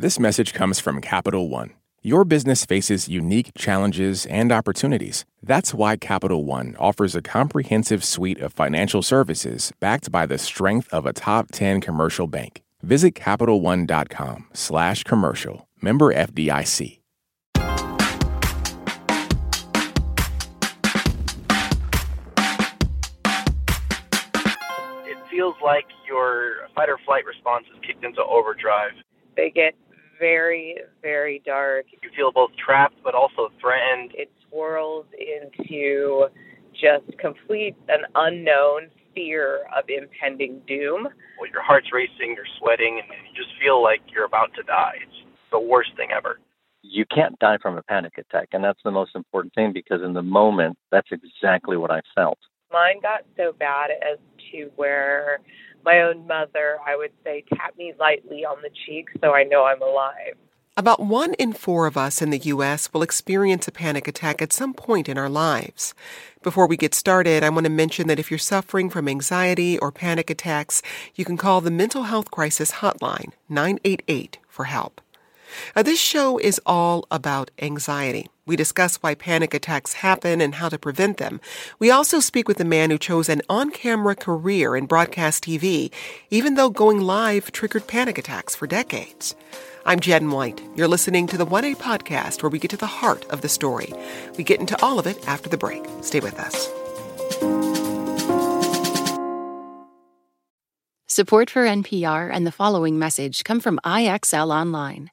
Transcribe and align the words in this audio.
This 0.00 0.18
message 0.18 0.54
comes 0.54 0.80
from 0.80 1.02
Capital 1.02 1.50
One. 1.50 1.74
Your 2.00 2.24
business 2.24 2.64
faces 2.64 3.06
unique 3.06 3.50
challenges 3.54 4.24
and 4.24 4.50
opportunities. 4.50 5.26
That's 5.42 5.74
why 5.74 5.98
Capital 5.98 6.46
One 6.46 6.74
offers 6.78 7.14
a 7.14 7.20
comprehensive 7.20 8.02
suite 8.02 8.40
of 8.40 8.54
financial 8.54 9.02
services 9.02 9.74
backed 9.78 10.10
by 10.10 10.24
the 10.24 10.38
strength 10.38 10.88
of 10.90 11.04
a 11.04 11.12
top 11.12 11.50
10 11.52 11.82
commercial 11.82 12.26
bank. 12.26 12.62
Visit 12.82 13.14
CapitalOne.com 13.14 14.46
slash 14.54 15.04
commercial. 15.04 15.68
Member 15.82 16.14
FDIC. 16.14 16.98
It 25.04 25.18
feels 25.30 25.56
like 25.62 25.84
your 26.08 26.68
fight 26.74 26.88
or 26.88 26.98
flight 27.04 27.26
response 27.26 27.66
is 27.66 27.78
kicked 27.86 28.02
into 28.02 28.24
overdrive. 28.24 28.92
They 29.36 29.50
get 29.50 29.74
very, 30.20 30.76
very 31.02 31.42
dark. 31.44 31.86
You 32.02 32.10
feel 32.14 32.30
both 32.30 32.50
trapped 32.64 32.96
but 33.02 33.14
also 33.14 33.48
threatened. 33.60 34.12
It 34.14 34.30
swirls 34.48 35.06
into 35.18 36.26
just 36.72 37.18
complete 37.18 37.74
an 37.88 38.02
unknown 38.14 38.90
fear 39.14 39.62
of 39.76 39.84
impending 39.88 40.60
doom. 40.68 41.08
Well, 41.38 41.50
your 41.50 41.62
heart's 41.62 41.88
racing, 41.92 42.34
you're 42.36 42.44
sweating, 42.60 43.00
and 43.02 43.26
you 43.26 43.34
just 43.34 43.50
feel 43.60 43.82
like 43.82 44.00
you're 44.12 44.26
about 44.26 44.54
to 44.54 44.62
die. 44.62 44.94
It's 45.02 45.26
the 45.50 45.58
worst 45.58 45.90
thing 45.96 46.10
ever. 46.16 46.38
You 46.82 47.04
can't 47.12 47.38
die 47.38 47.58
from 47.60 47.76
a 47.76 47.82
panic 47.82 48.12
attack, 48.18 48.48
and 48.52 48.62
that's 48.62 48.80
the 48.84 48.90
most 48.90 49.16
important 49.16 49.54
thing 49.54 49.72
because 49.72 50.00
in 50.02 50.12
the 50.12 50.22
moment, 50.22 50.78
that's 50.92 51.08
exactly 51.10 51.76
what 51.76 51.90
I 51.90 52.00
felt. 52.14 52.38
Mine 52.72 53.00
got 53.02 53.22
so 53.36 53.52
bad 53.58 53.90
as 53.90 54.18
to 54.52 54.70
where 54.76 55.40
my 55.84 56.02
own 56.02 56.26
mother, 56.26 56.78
I 56.86 56.96
would 56.96 57.12
say, 57.24 57.44
tap 57.54 57.76
me 57.76 57.94
lightly 57.98 58.44
on 58.44 58.62
the 58.62 58.70
cheek 58.86 59.08
so 59.20 59.32
I 59.34 59.44
know 59.44 59.64
I'm 59.64 59.82
alive. 59.82 60.34
About 60.76 61.00
one 61.00 61.34
in 61.34 61.52
four 61.52 61.86
of 61.86 61.96
us 61.96 62.22
in 62.22 62.30
the 62.30 62.38
U.S. 62.38 62.92
will 62.92 63.02
experience 63.02 63.68
a 63.68 63.72
panic 63.72 64.08
attack 64.08 64.40
at 64.40 64.52
some 64.52 64.72
point 64.72 65.08
in 65.08 65.18
our 65.18 65.28
lives. 65.28 65.94
Before 66.42 66.66
we 66.66 66.76
get 66.76 66.94
started, 66.94 67.42
I 67.42 67.50
want 67.50 67.64
to 67.64 67.70
mention 67.70 68.06
that 68.08 68.18
if 68.18 68.30
you're 68.30 68.38
suffering 68.38 68.88
from 68.88 69.08
anxiety 69.08 69.78
or 69.78 69.92
panic 69.92 70.30
attacks, 70.30 70.80
you 71.14 71.24
can 71.24 71.36
call 71.36 71.60
the 71.60 71.70
Mental 71.70 72.04
Health 72.04 72.30
Crisis 72.30 72.72
Hotline, 72.72 73.32
988, 73.48 74.38
for 74.48 74.64
help. 74.64 75.00
Now, 75.76 75.82
this 75.82 76.00
show 76.00 76.38
is 76.38 76.60
all 76.64 77.04
about 77.10 77.50
anxiety. 77.60 78.28
We 78.50 78.56
discuss 78.56 78.96
why 78.96 79.14
panic 79.14 79.54
attacks 79.54 79.92
happen 79.92 80.40
and 80.40 80.56
how 80.56 80.68
to 80.70 80.76
prevent 80.76 81.18
them. 81.18 81.40
We 81.78 81.92
also 81.92 82.18
speak 82.18 82.48
with 82.48 82.58
a 82.58 82.64
man 82.64 82.90
who 82.90 82.98
chose 82.98 83.28
an 83.28 83.42
on 83.48 83.70
camera 83.70 84.16
career 84.16 84.74
in 84.74 84.86
broadcast 84.86 85.44
TV, 85.44 85.92
even 86.30 86.56
though 86.56 86.68
going 86.68 87.00
live 87.00 87.52
triggered 87.52 87.86
panic 87.86 88.18
attacks 88.18 88.56
for 88.56 88.66
decades. 88.66 89.36
I'm 89.86 90.00
Jen 90.00 90.32
White. 90.32 90.60
You're 90.74 90.88
listening 90.88 91.28
to 91.28 91.36
the 91.36 91.46
1A 91.46 91.76
podcast 91.76 92.42
where 92.42 92.50
we 92.50 92.58
get 92.58 92.72
to 92.72 92.76
the 92.76 92.86
heart 92.86 93.24
of 93.26 93.42
the 93.42 93.48
story. 93.48 93.94
We 94.36 94.42
get 94.42 94.58
into 94.58 94.76
all 94.82 94.98
of 94.98 95.06
it 95.06 95.28
after 95.28 95.48
the 95.48 95.56
break. 95.56 95.84
Stay 96.00 96.18
with 96.18 96.36
us. 96.40 96.66
Support 101.06 101.50
for 101.50 101.66
NPR 101.66 102.28
and 102.32 102.44
the 102.44 102.50
following 102.50 102.98
message 102.98 103.44
come 103.44 103.60
from 103.60 103.78
IXL 103.84 104.52
Online. 104.52 105.12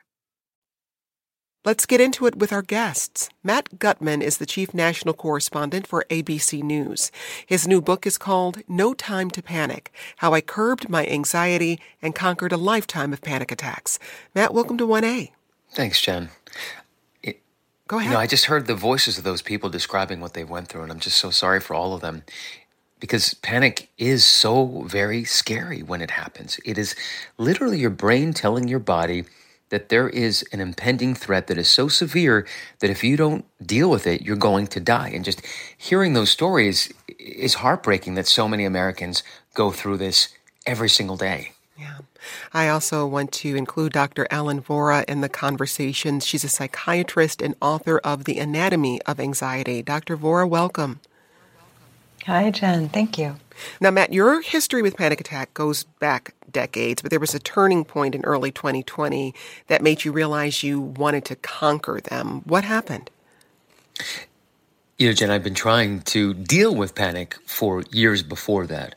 Let's 1.63 1.85
get 1.85 2.01
into 2.01 2.25
it 2.25 2.37
with 2.37 2.51
our 2.51 2.63
guests. 2.63 3.29
Matt 3.43 3.77
Gutman 3.77 4.23
is 4.23 4.39
the 4.39 4.47
chief 4.47 4.73
national 4.73 5.13
correspondent 5.13 5.85
for 5.85 6.03
ABC 6.09 6.63
News. 6.63 7.11
His 7.45 7.67
new 7.67 7.81
book 7.81 8.07
is 8.07 8.17
called 8.17 8.63
No 8.67 8.95
Time 8.95 9.29
to 9.29 9.43
Panic 9.43 9.93
How 10.17 10.33
I 10.33 10.41
Curbed 10.41 10.89
My 10.89 11.05
Anxiety 11.05 11.79
and 12.01 12.15
Conquered 12.15 12.51
a 12.51 12.57
Lifetime 12.57 13.13
of 13.13 13.21
Panic 13.21 13.51
Attacks. 13.51 13.99
Matt, 14.33 14.55
welcome 14.55 14.75
to 14.79 14.87
1A. 14.87 15.29
Thanks, 15.71 16.01
Jen. 16.01 16.29
It, 17.21 17.39
Go 17.87 17.99
ahead. 17.99 18.09
You 18.09 18.13
know, 18.15 18.21
I 18.21 18.25
just 18.25 18.45
heard 18.45 18.65
the 18.65 18.73
voices 18.73 19.19
of 19.19 19.23
those 19.23 19.43
people 19.43 19.69
describing 19.69 20.19
what 20.19 20.33
they 20.33 20.43
went 20.43 20.67
through, 20.67 20.81
and 20.81 20.91
I'm 20.91 20.99
just 20.99 21.19
so 21.19 21.29
sorry 21.29 21.59
for 21.59 21.75
all 21.75 21.93
of 21.93 22.01
them 22.01 22.23
because 22.99 23.35
panic 23.35 23.91
is 23.99 24.25
so 24.25 24.81
very 24.87 25.25
scary 25.25 25.83
when 25.83 26.01
it 26.01 26.09
happens. 26.09 26.59
It 26.65 26.79
is 26.79 26.95
literally 27.37 27.77
your 27.77 27.91
brain 27.91 28.33
telling 28.33 28.67
your 28.67 28.79
body 28.79 29.25
that 29.71 29.89
there 29.89 30.07
is 30.09 30.45
an 30.51 30.59
impending 30.59 31.15
threat 31.15 31.47
that 31.47 31.57
is 31.57 31.69
so 31.69 31.87
severe 31.87 32.45
that 32.79 32.89
if 32.89 33.03
you 33.03 33.17
don't 33.17 33.45
deal 33.65 33.89
with 33.89 34.05
it, 34.05 34.21
you're 34.21 34.35
going 34.35 34.67
to 34.67 34.79
die. 34.79 35.09
And 35.09 35.25
just 35.25 35.41
hearing 35.77 36.13
those 36.13 36.29
stories 36.29 36.93
is 37.17 37.55
heartbreaking 37.55 38.15
that 38.15 38.27
so 38.27 38.47
many 38.47 38.65
Americans 38.65 39.23
go 39.53 39.71
through 39.71 39.97
this 39.97 40.29
every 40.65 40.89
single 40.89 41.17
day. 41.17 41.53
Yeah. 41.77 41.99
I 42.53 42.67
also 42.67 43.07
want 43.07 43.31
to 43.31 43.55
include 43.55 43.93
Dr. 43.93 44.27
Ellen 44.29 44.61
Vora 44.61 45.03
in 45.05 45.21
the 45.21 45.29
conversation. 45.29 46.19
She's 46.19 46.43
a 46.43 46.49
psychiatrist 46.49 47.41
and 47.41 47.55
author 47.61 47.97
of 47.99 48.25
The 48.25 48.37
Anatomy 48.37 49.01
of 49.03 49.19
Anxiety. 49.19 49.81
Dr. 49.81 50.15
Vora, 50.15 50.47
welcome. 50.47 50.99
Hi, 52.27 52.51
Jen. 52.51 52.87
Thank 52.87 53.17
you. 53.17 53.37
Now, 53.79 53.89
Matt, 53.89 54.13
your 54.13 54.41
history 54.41 54.83
with 54.83 54.95
panic 54.95 55.19
attack 55.19 55.53
goes 55.55 55.85
back 55.85 56.35
decades, 56.51 57.01
but 57.01 57.09
there 57.09 57.19
was 57.19 57.33
a 57.33 57.39
turning 57.39 57.83
point 57.83 58.13
in 58.13 58.23
early 58.25 58.51
2020 58.51 59.33
that 59.67 59.81
made 59.81 60.05
you 60.05 60.11
realize 60.11 60.61
you 60.61 60.79
wanted 60.79 61.25
to 61.25 61.35
conquer 61.35 61.99
them. 61.99 62.41
What 62.45 62.63
happened? 62.63 63.09
You 64.99 65.07
know, 65.07 65.13
Jen, 65.13 65.31
I've 65.31 65.43
been 65.43 65.55
trying 65.55 66.01
to 66.01 66.35
deal 66.35 66.75
with 66.75 66.93
panic 66.93 67.37
for 67.47 67.83
years 67.89 68.21
before 68.21 68.67
that. 68.67 68.93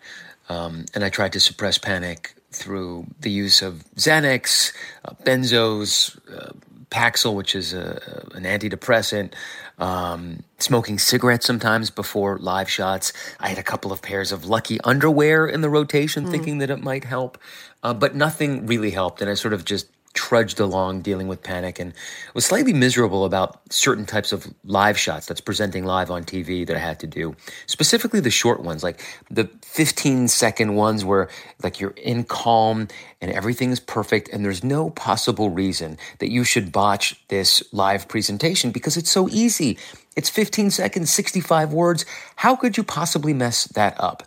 Um, 0.51 0.85
and 0.95 1.03
I 1.03 1.09
tried 1.09 1.33
to 1.33 1.41
suppress 1.41 1.79
panic 1.79 2.35
through 2.53 3.07
the 3.21 3.31
use 3.31 3.63
of 3.63 3.85
Xanax, 3.97 4.75
uh, 5.07 5.15
benzos, 5.25 6.19
uh, 6.31 6.53
Paxil, 6.95 7.35
which 7.35 7.57
is 7.57 7.75
a, 7.75 8.01
an 8.35 8.45
antidepressant, 8.45 9.33
um, 9.79 10.45
smoking 10.61 11.01
cigarettes 11.01 11.45
sometimes 11.45 11.91
before 11.91 12.39
live 12.39 12.71
shots. 12.71 13.13
I 13.41 13.49
had 13.49 13.59
a 13.59 13.65
couple 13.65 13.91
of 13.91 14.01
pairs 14.01 14.31
of 14.31 14.45
lucky 14.45 14.81
underwear 14.83 15.45
in 15.45 15.61
the 15.61 15.69
rotation, 15.69 16.27
mm. 16.27 16.31
thinking 16.31 16.59
that 16.59 16.71
it 16.71 16.81
might 16.81 17.03
help, 17.03 17.37
uh, 17.83 17.95
but 17.95 18.15
nothing 18.15 18.69
really 18.69 18.93
helped. 18.93 19.21
And 19.21 19.29
I 19.29 19.35
sort 19.35 19.55
of 19.55 19.65
just 19.65 19.89
trudged 20.15 20.61
along 20.61 21.03
dealing 21.03 21.29
with 21.29 21.43
panic 21.43 21.79
and 21.79 21.93
was 22.35 22.47
slightly 22.47 22.73
miserable 22.73 23.25
about 23.25 23.61
certain 23.73 24.07
types 24.07 24.33
of 24.33 24.47
live 24.65 24.97
shots 24.99 25.27
that's 25.27 25.41
presenting 25.41 25.85
live 25.85 26.11
on 26.11 26.25
TV 26.25 26.67
that 26.67 26.77
I 26.77 26.81
had 26.81 27.01
to 27.01 27.07
do. 27.07 27.37
Specifically 27.67 28.21
the 28.21 28.31
short 28.31 28.63
ones, 28.63 28.83
like 28.83 29.05
the 29.31 29.51
15 29.63 30.29
second 30.29 30.77
ones 30.77 31.05
where 31.05 31.29
like 31.63 31.81
you're 31.81 31.95
in 31.97 32.25
calm 32.25 32.89
and 33.21 33.33
everything 33.33 33.71
is 33.71 33.81
perfect 33.81 34.29
and 34.29 34.45
there's 34.45 34.65
no 34.65 34.91
possible 34.91 35.51
reason 35.51 35.99
that 36.21 36.31
you 36.31 36.45
should 36.45 36.73
botch 36.73 37.21
this 37.29 37.63
live 37.73 38.09
presentation 38.09 38.71
because 38.71 38.97
it's 38.97 39.11
so 39.11 39.29
easy. 39.29 39.79
It's 40.17 40.31
15 40.31 40.71
seconds, 40.71 41.13
65 41.13 41.73
words. 41.73 42.07
How 42.37 42.55
could 42.55 42.77
you 42.77 42.85
possibly 42.85 43.33
mess 43.33 43.65
that 43.65 43.99
up? 44.01 44.23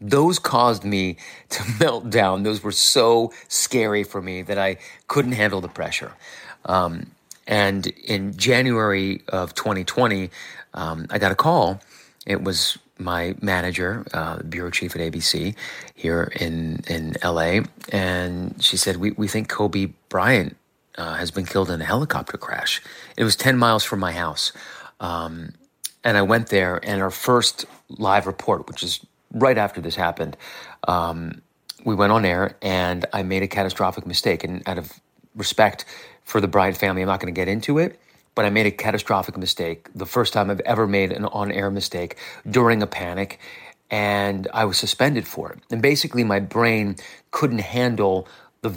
Those 0.00 0.38
caused 0.38 0.84
me 0.84 1.16
to 1.50 1.64
melt 1.80 2.10
down. 2.10 2.42
Those 2.42 2.62
were 2.62 2.72
so 2.72 3.32
scary 3.48 4.04
for 4.04 4.20
me 4.22 4.42
that 4.42 4.58
I 4.58 4.78
couldn't 5.06 5.32
handle 5.32 5.60
the 5.60 5.68
pressure. 5.68 6.12
Um, 6.64 7.12
and 7.46 7.86
in 7.86 8.36
January 8.36 9.22
of 9.28 9.54
2020, 9.54 10.30
um, 10.74 11.06
I 11.10 11.18
got 11.18 11.32
a 11.32 11.34
call. 11.34 11.80
It 12.26 12.42
was 12.42 12.78
my 12.98 13.34
manager, 13.40 14.04
uh, 14.12 14.42
bureau 14.42 14.70
chief 14.70 14.94
at 14.94 15.00
ABC 15.00 15.54
here 15.94 16.30
in, 16.36 16.82
in 16.88 17.16
LA. 17.24 17.60
And 17.90 18.62
she 18.62 18.76
said, 18.76 18.96
We, 18.96 19.12
we 19.12 19.28
think 19.28 19.48
Kobe 19.48 19.92
Bryant 20.08 20.56
uh, 20.96 21.14
has 21.14 21.30
been 21.30 21.46
killed 21.46 21.70
in 21.70 21.80
a 21.80 21.84
helicopter 21.84 22.36
crash. 22.36 22.82
It 23.16 23.24
was 23.24 23.36
10 23.36 23.56
miles 23.56 23.84
from 23.84 24.00
my 24.00 24.12
house. 24.12 24.52
Um, 25.00 25.54
and 26.04 26.16
I 26.16 26.22
went 26.22 26.48
there, 26.48 26.80
and 26.82 27.02
our 27.02 27.10
first 27.10 27.66
live 27.88 28.26
report, 28.26 28.68
which 28.68 28.82
is 28.82 29.00
right 29.32 29.58
after 29.58 29.80
this 29.80 29.96
happened, 29.96 30.36
um, 30.86 31.42
we 31.84 31.94
went 31.94 32.12
on 32.12 32.24
air 32.24 32.56
and 32.62 33.06
I 33.12 33.22
made 33.22 33.42
a 33.42 33.48
catastrophic 33.48 34.06
mistake. 34.06 34.44
And 34.44 34.62
out 34.66 34.78
of 34.78 35.00
respect 35.34 35.84
for 36.24 36.40
the 36.40 36.48
Bryant 36.48 36.76
family, 36.76 37.02
I'm 37.02 37.08
not 37.08 37.20
going 37.20 37.32
to 37.34 37.38
get 37.38 37.48
into 37.48 37.78
it, 37.78 38.00
but 38.34 38.44
I 38.44 38.50
made 38.50 38.66
a 38.66 38.70
catastrophic 38.70 39.36
mistake. 39.36 39.88
The 39.94 40.06
first 40.06 40.32
time 40.32 40.50
I've 40.50 40.60
ever 40.60 40.86
made 40.86 41.12
an 41.12 41.26
on 41.26 41.52
air 41.52 41.70
mistake 41.70 42.16
during 42.50 42.82
a 42.82 42.86
panic. 42.86 43.40
And 43.90 44.48
I 44.54 44.64
was 44.66 44.78
suspended 44.78 45.26
for 45.28 45.52
it. 45.52 45.60
And 45.70 45.82
basically, 45.82 46.24
my 46.24 46.40
brain 46.40 46.96
couldn't 47.30 47.60
handle 47.60 48.28
the 48.62 48.74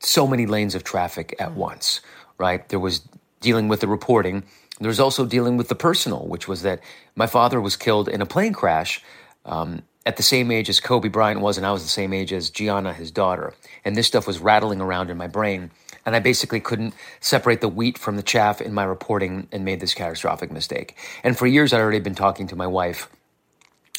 so 0.00 0.26
many 0.26 0.46
lanes 0.46 0.74
of 0.74 0.84
traffic 0.84 1.34
at 1.40 1.54
once, 1.54 2.00
right? 2.38 2.68
There 2.68 2.80
was 2.80 3.02
dealing 3.40 3.68
with 3.68 3.80
the 3.80 3.88
reporting 3.88 4.44
There 4.80 4.88
was 4.88 5.00
also 5.00 5.24
dealing 5.26 5.56
with 5.56 5.68
the 5.68 5.74
personal, 5.74 6.26
which 6.26 6.48
was 6.48 6.62
that 6.62 6.80
my 7.14 7.26
father 7.26 7.60
was 7.60 7.76
killed 7.76 8.08
in 8.08 8.20
a 8.22 8.26
plane 8.26 8.52
crash 8.52 9.02
um, 9.46 9.82
at 10.04 10.16
the 10.16 10.22
same 10.22 10.50
age 10.50 10.68
as 10.68 10.78
Kobe 10.78 11.08
Bryant 11.08 11.40
was, 11.40 11.56
and 11.56 11.66
I 11.66 11.72
was 11.72 11.82
the 11.82 11.88
same 11.88 12.12
age 12.12 12.32
as 12.32 12.50
Gianna, 12.50 12.92
his 12.92 13.10
daughter. 13.10 13.54
And 13.84 13.96
this 13.96 14.06
stuff 14.06 14.26
was 14.26 14.38
rattling 14.38 14.80
around 14.80 15.10
in 15.10 15.16
my 15.16 15.26
brain. 15.26 15.70
And 16.04 16.14
I 16.14 16.20
basically 16.20 16.60
couldn't 16.60 16.94
separate 17.20 17.60
the 17.60 17.68
wheat 17.68 17.98
from 17.98 18.16
the 18.16 18.22
chaff 18.22 18.60
in 18.60 18.72
my 18.72 18.84
reporting 18.84 19.48
and 19.50 19.64
made 19.64 19.80
this 19.80 19.94
catastrophic 19.94 20.52
mistake. 20.52 20.96
And 21.24 21.36
for 21.36 21.46
years, 21.46 21.72
I'd 21.72 21.80
already 21.80 21.98
been 21.98 22.14
talking 22.14 22.46
to 22.48 22.56
my 22.56 22.68
wife 22.68 23.08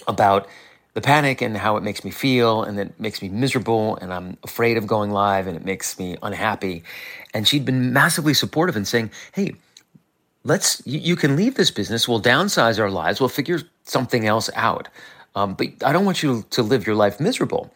about 0.08 0.48
the 0.94 1.02
panic 1.02 1.42
and 1.42 1.56
how 1.58 1.78
it 1.78 1.84
makes 1.84 2.04
me 2.04 2.10
feel 2.10 2.64
and 2.64 2.80
it 2.80 3.00
makes 3.00 3.22
me 3.22 3.30
miserable 3.30 3.98
and 3.98 4.12
I'm 4.12 4.38
afraid 4.44 4.78
of 4.78 4.88
going 4.88 5.12
live 5.12 5.46
and 5.46 5.56
it 5.56 5.64
makes 5.64 6.00
me 6.00 6.18
unhappy. 6.24 6.84
And 7.36 7.48
she'd 7.48 7.66
been 7.66 7.94
massively 7.94 8.34
supportive 8.34 8.76
and 8.76 8.88
saying, 8.88 9.12
Hey, 9.32 9.54
let's, 10.44 10.82
you, 10.88 10.98
you 10.98 11.16
can 11.16 11.36
leave 11.36 11.54
this 11.54 11.70
business. 11.70 12.08
We'll 12.08 12.22
downsize 12.22 12.80
our 12.80 12.90
lives. 12.90 13.20
We'll 13.20 13.30
figure 13.30 13.62
something 13.84 14.26
else 14.26 14.50
out. 14.56 14.88
Um, 15.38 15.54
but 15.54 15.68
I 15.86 15.92
don't 15.92 16.04
want 16.04 16.24
you 16.24 16.46
to 16.50 16.64
live 16.64 16.88
your 16.88 16.96
life 16.96 17.20
miserable. 17.20 17.72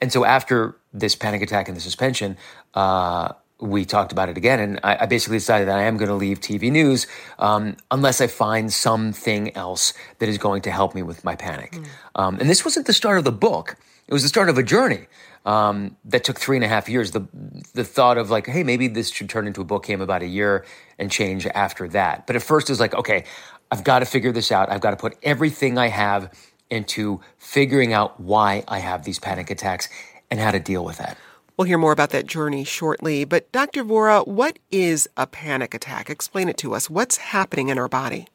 And 0.00 0.12
so 0.12 0.24
after 0.24 0.76
this 0.92 1.14
panic 1.14 1.42
attack 1.42 1.68
and 1.68 1.76
the 1.76 1.80
suspension, 1.80 2.36
uh, 2.74 3.32
we 3.60 3.84
talked 3.84 4.10
about 4.10 4.28
it 4.28 4.36
again, 4.36 4.58
and 4.58 4.80
I, 4.82 5.02
I 5.02 5.06
basically 5.06 5.36
decided 5.36 5.68
that 5.68 5.78
I 5.78 5.84
am 5.84 5.96
going 5.96 6.08
to 6.08 6.16
leave 6.16 6.40
TV 6.40 6.72
news 6.72 7.06
um, 7.38 7.76
unless 7.90 8.20
I 8.20 8.26
find 8.26 8.72
something 8.72 9.56
else 9.56 9.94
that 10.18 10.28
is 10.28 10.38
going 10.38 10.62
to 10.62 10.72
help 10.72 10.92
me 10.94 11.02
with 11.02 11.24
my 11.24 11.36
panic. 11.36 11.70
Mm. 11.72 11.86
Um, 12.16 12.38
and 12.40 12.50
this 12.50 12.64
wasn't 12.64 12.86
the 12.88 12.92
start 12.92 13.16
of 13.16 13.24
the 13.24 13.32
book; 13.32 13.76
it 14.08 14.12
was 14.12 14.22
the 14.24 14.28
start 14.28 14.48
of 14.48 14.58
a 14.58 14.64
journey 14.64 15.06
um, 15.46 15.96
that 16.04 16.24
took 16.24 16.40
three 16.40 16.56
and 16.56 16.64
a 16.64 16.68
half 16.68 16.88
years. 16.88 17.12
The 17.12 17.26
the 17.74 17.84
thought 17.84 18.18
of 18.18 18.28
like, 18.28 18.48
hey, 18.48 18.64
maybe 18.64 18.88
this 18.88 19.08
should 19.10 19.30
turn 19.30 19.46
into 19.46 19.60
a 19.60 19.64
book 19.64 19.86
came 19.86 20.00
about 20.00 20.22
a 20.22 20.26
year 20.26 20.64
and 20.98 21.10
change 21.10 21.46
after 21.46 21.86
that. 21.88 22.26
But 22.26 22.34
at 22.34 22.42
first, 22.42 22.68
it 22.68 22.72
was 22.72 22.80
like, 22.80 22.94
okay, 22.94 23.24
I've 23.70 23.84
got 23.84 24.00
to 24.00 24.06
figure 24.06 24.32
this 24.32 24.50
out. 24.50 24.68
I've 24.70 24.80
got 24.80 24.90
to 24.90 24.96
put 24.96 25.16
everything 25.22 25.78
I 25.78 25.88
have 25.88 26.30
into 26.74 27.20
figuring 27.38 27.92
out 27.92 28.20
why 28.20 28.64
I 28.68 28.80
have 28.80 29.04
these 29.04 29.18
panic 29.18 29.50
attacks 29.50 29.88
and 30.30 30.40
how 30.40 30.50
to 30.50 30.60
deal 30.60 30.84
with 30.84 30.98
that. 30.98 31.16
We'll 31.56 31.66
hear 31.66 31.78
more 31.78 31.92
about 31.92 32.10
that 32.10 32.26
journey 32.26 32.64
shortly. 32.64 33.24
But 33.24 33.50
Dr. 33.52 33.84
Vora, 33.84 34.26
what 34.26 34.58
is 34.70 35.08
a 35.16 35.26
panic 35.26 35.72
attack? 35.72 36.10
Explain 36.10 36.48
it 36.48 36.56
to 36.58 36.74
us. 36.74 36.90
What's 36.90 37.16
happening 37.18 37.68
in 37.68 37.78
our 37.78 37.88
body? 37.88 38.26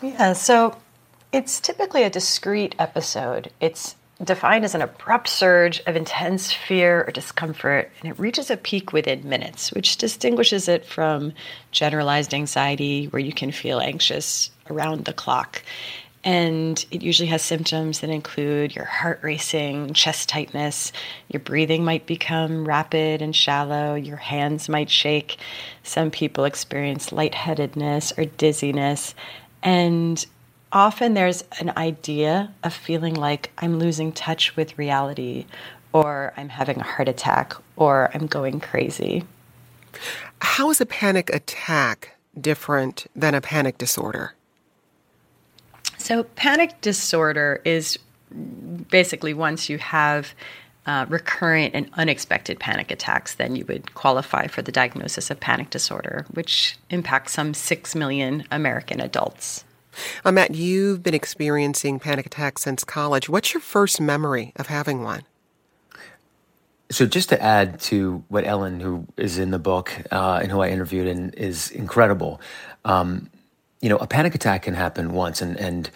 Yeah, 0.00 0.34
so 0.34 0.76
it's 1.32 1.58
typically 1.58 2.04
a 2.04 2.10
discrete 2.10 2.76
episode. 2.78 3.50
It's 3.60 3.96
defined 4.22 4.64
as 4.64 4.76
an 4.76 4.82
abrupt 4.82 5.28
surge 5.28 5.82
of 5.86 5.96
intense 5.96 6.52
fear 6.52 7.04
or 7.06 7.10
discomfort, 7.10 7.90
and 8.00 8.10
it 8.12 8.18
reaches 8.18 8.50
a 8.50 8.56
peak 8.56 8.92
within 8.92 9.28
minutes, 9.28 9.72
which 9.72 9.96
distinguishes 9.96 10.68
it 10.68 10.86
from 10.86 11.32
generalized 11.72 12.32
anxiety, 12.32 13.06
where 13.06 13.20
you 13.20 13.32
can 13.32 13.50
feel 13.50 13.80
anxious 13.80 14.50
around 14.70 15.04
the 15.06 15.12
clock. 15.12 15.62
And 16.24 16.84
it 16.90 17.02
usually 17.02 17.28
has 17.28 17.42
symptoms 17.42 18.00
that 18.00 18.08
include 18.08 18.74
your 18.74 18.86
heart 18.86 19.20
racing, 19.22 19.92
chest 19.92 20.30
tightness, 20.30 20.90
your 21.28 21.40
breathing 21.40 21.84
might 21.84 22.06
become 22.06 22.66
rapid 22.66 23.20
and 23.20 23.36
shallow, 23.36 23.94
your 23.94 24.16
hands 24.16 24.68
might 24.70 24.88
shake. 24.88 25.36
Some 25.82 26.10
people 26.10 26.46
experience 26.46 27.12
lightheadedness 27.12 28.14
or 28.16 28.24
dizziness. 28.24 29.14
And 29.62 30.24
often 30.72 31.12
there's 31.12 31.44
an 31.60 31.72
idea 31.76 32.52
of 32.62 32.72
feeling 32.72 33.14
like 33.14 33.52
I'm 33.58 33.78
losing 33.78 34.10
touch 34.10 34.56
with 34.56 34.78
reality, 34.78 35.44
or 35.92 36.32
I'm 36.38 36.48
having 36.48 36.80
a 36.80 36.84
heart 36.84 37.08
attack, 37.08 37.54
or 37.76 38.10
I'm 38.14 38.26
going 38.26 38.60
crazy. 38.60 39.24
How 40.40 40.70
is 40.70 40.80
a 40.80 40.86
panic 40.86 41.28
attack 41.34 42.16
different 42.40 43.06
than 43.14 43.34
a 43.34 43.40
panic 43.42 43.76
disorder? 43.76 44.34
So, 45.98 46.24
panic 46.24 46.80
disorder 46.80 47.60
is 47.64 47.98
basically 48.90 49.34
once 49.34 49.68
you 49.68 49.78
have 49.78 50.34
uh, 50.86 51.06
recurrent 51.08 51.74
and 51.74 51.88
unexpected 51.94 52.60
panic 52.60 52.90
attacks, 52.90 53.34
then 53.34 53.56
you 53.56 53.64
would 53.66 53.94
qualify 53.94 54.46
for 54.46 54.62
the 54.62 54.72
diagnosis 54.72 55.30
of 55.30 55.40
panic 55.40 55.70
disorder, 55.70 56.26
which 56.32 56.76
impacts 56.90 57.32
some 57.32 57.54
6 57.54 57.94
million 57.94 58.44
American 58.50 59.00
adults. 59.00 59.64
Uh, 60.24 60.32
Matt, 60.32 60.54
you've 60.54 61.02
been 61.02 61.14
experiencing 61.14 62.00
panic 62.00 62.26
attacks 62.26 62.62
since 62.62 62.84
college. 62.84 63.28
What's 63.28 63.54
your 63.54 63.60
first 63.60 64.00
memory 64.00 64.52
of 64.56 64.66
having 64.66 65.02
one? 65.02 65.22
So, 66.90 67.06
just 67.06 67.30
to 67.30 67.42
add 67.42 67.80
to 67.82 68.22
what 68.28 68.44
Ellen, 68.44 68.80
who 68.80 69.06
is 69.16 69.38
in 69.38 69.50
the 69.50 69.58
book 69.58 69.90
uh, 70.12 70.40
and 70.42 70.50
who 70.50 70.60
I 70.60 70.68
interviewed, 70.68 71.08
and 71.08 71.34
is 71.34 71.70
incredible, 71.70 72.40
um, 72.84 73.30
you 73.84 73.90
know, 73.90 73.98
a 73.98 74.06
panic 74.06 74.34
attack 74.34 74.62
can 74.62 74.72
happen 74.72 75.12
once, 75.12 75.42
and 75.42 75.58
and 75.58 75.90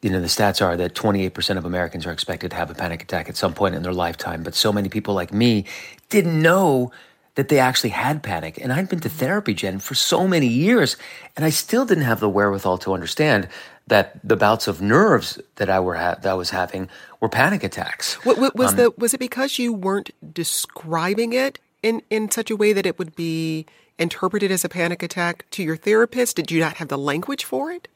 you 0.00 0.08
know 0.08 0.22
the 0.22 0.26
stats 0.26 0.64
are 0.64 0.74
that 0.78 0.94
28% 0.94 1.58
of 1.58 1.66
Americans 1.66 2.06
are 2.06 2.10
expected 2.10 2.50
to 2.52 2.56
have 2.56 2.70
a 2.70 2.74
panic 2.74 3.02
attack 3.02 3.28
at 3.28 3.36
some 3.36 3.52
point 3.52 3.74
in 3.74 3.82
their 3.82 3.92
lifetime. 3.92 4.42
But 4.42 4.54
so 4.54 4.72
many 4.72 4.88
people 4.88 5.12
like 5.12 5.34
me 5.34 5.66
didn't 6.08 6.40
know 6.40 6.92
that 7.34 7.48
they 7.48 7.58
actually 7.58 7.90
had 7.90 8.22
panic. 8.22 8.56
And 8.56 8.72
I'd 8.72 8.88
been 8.88 9.00
to 9.00 9.10
therapy, 9.10 9.52
Jen, 9.52 9.80
for 9.80 9.94
so 9.94 10.26
many 10.26 10.46
years, 10.46 10.96
and 11.36 11.44
I 11.44 11.50
still 11.50 11.84
didn't 11.84 12.04
have 12.04 12.20
the 12.20 12.28
wherewithal 12.30 12.78
to 12.78 12.94
understand 12.94 13.48
that 13.86 14.18
the 14.26 14.36
bouts 14.36 14.66
of 14.66 14.80
nerves 14.80 15.38
that 15.56 15.68
I 15.68 15.78
were 15.78 15.96
ha- 15.96 16.16
that 16.22 16.30
I 16.30 16.34
was 16.34 16.48
having 16.48 16.88
were 17.20 17.28
panic 17.28 17.62
attacks. 17.62 18.14
What, 18.24 18.38
what, 18.38 18.56
was 18.56 18.70
um, 18.70 18.76
the 18.76 18.94
was 18.96 19.12
it 19.12 19.20
because 19.20 19.58
you 19.58 19.74
weren't 19.74 20.08
describing 20.32 21.34
it 21.34 21.58
in 21.82 22.00
in 22.08 22.30
such 22.30 22.50
a 22.50 22.56
way 22.56 22.72
that 22.72 22.86
it 22.86 22.98
would 22.98 23.14
be 23.14 23.66
interpreted 23.98 24.50
as 24.50 24.64
a 24.64 24.68
panic 24.68 25.02
attack 25.02 25.46
to 25.52 25.62
your 25.62 25.76
therapist? 25.76 26.36
Did 26.36 26.50
you 26.50 26.60
not 26.60 26.76
have 26.76 26.88
the 26.88 26.98
language 26.98 27.44
for 27.44 27.70
it? 27.70 27.88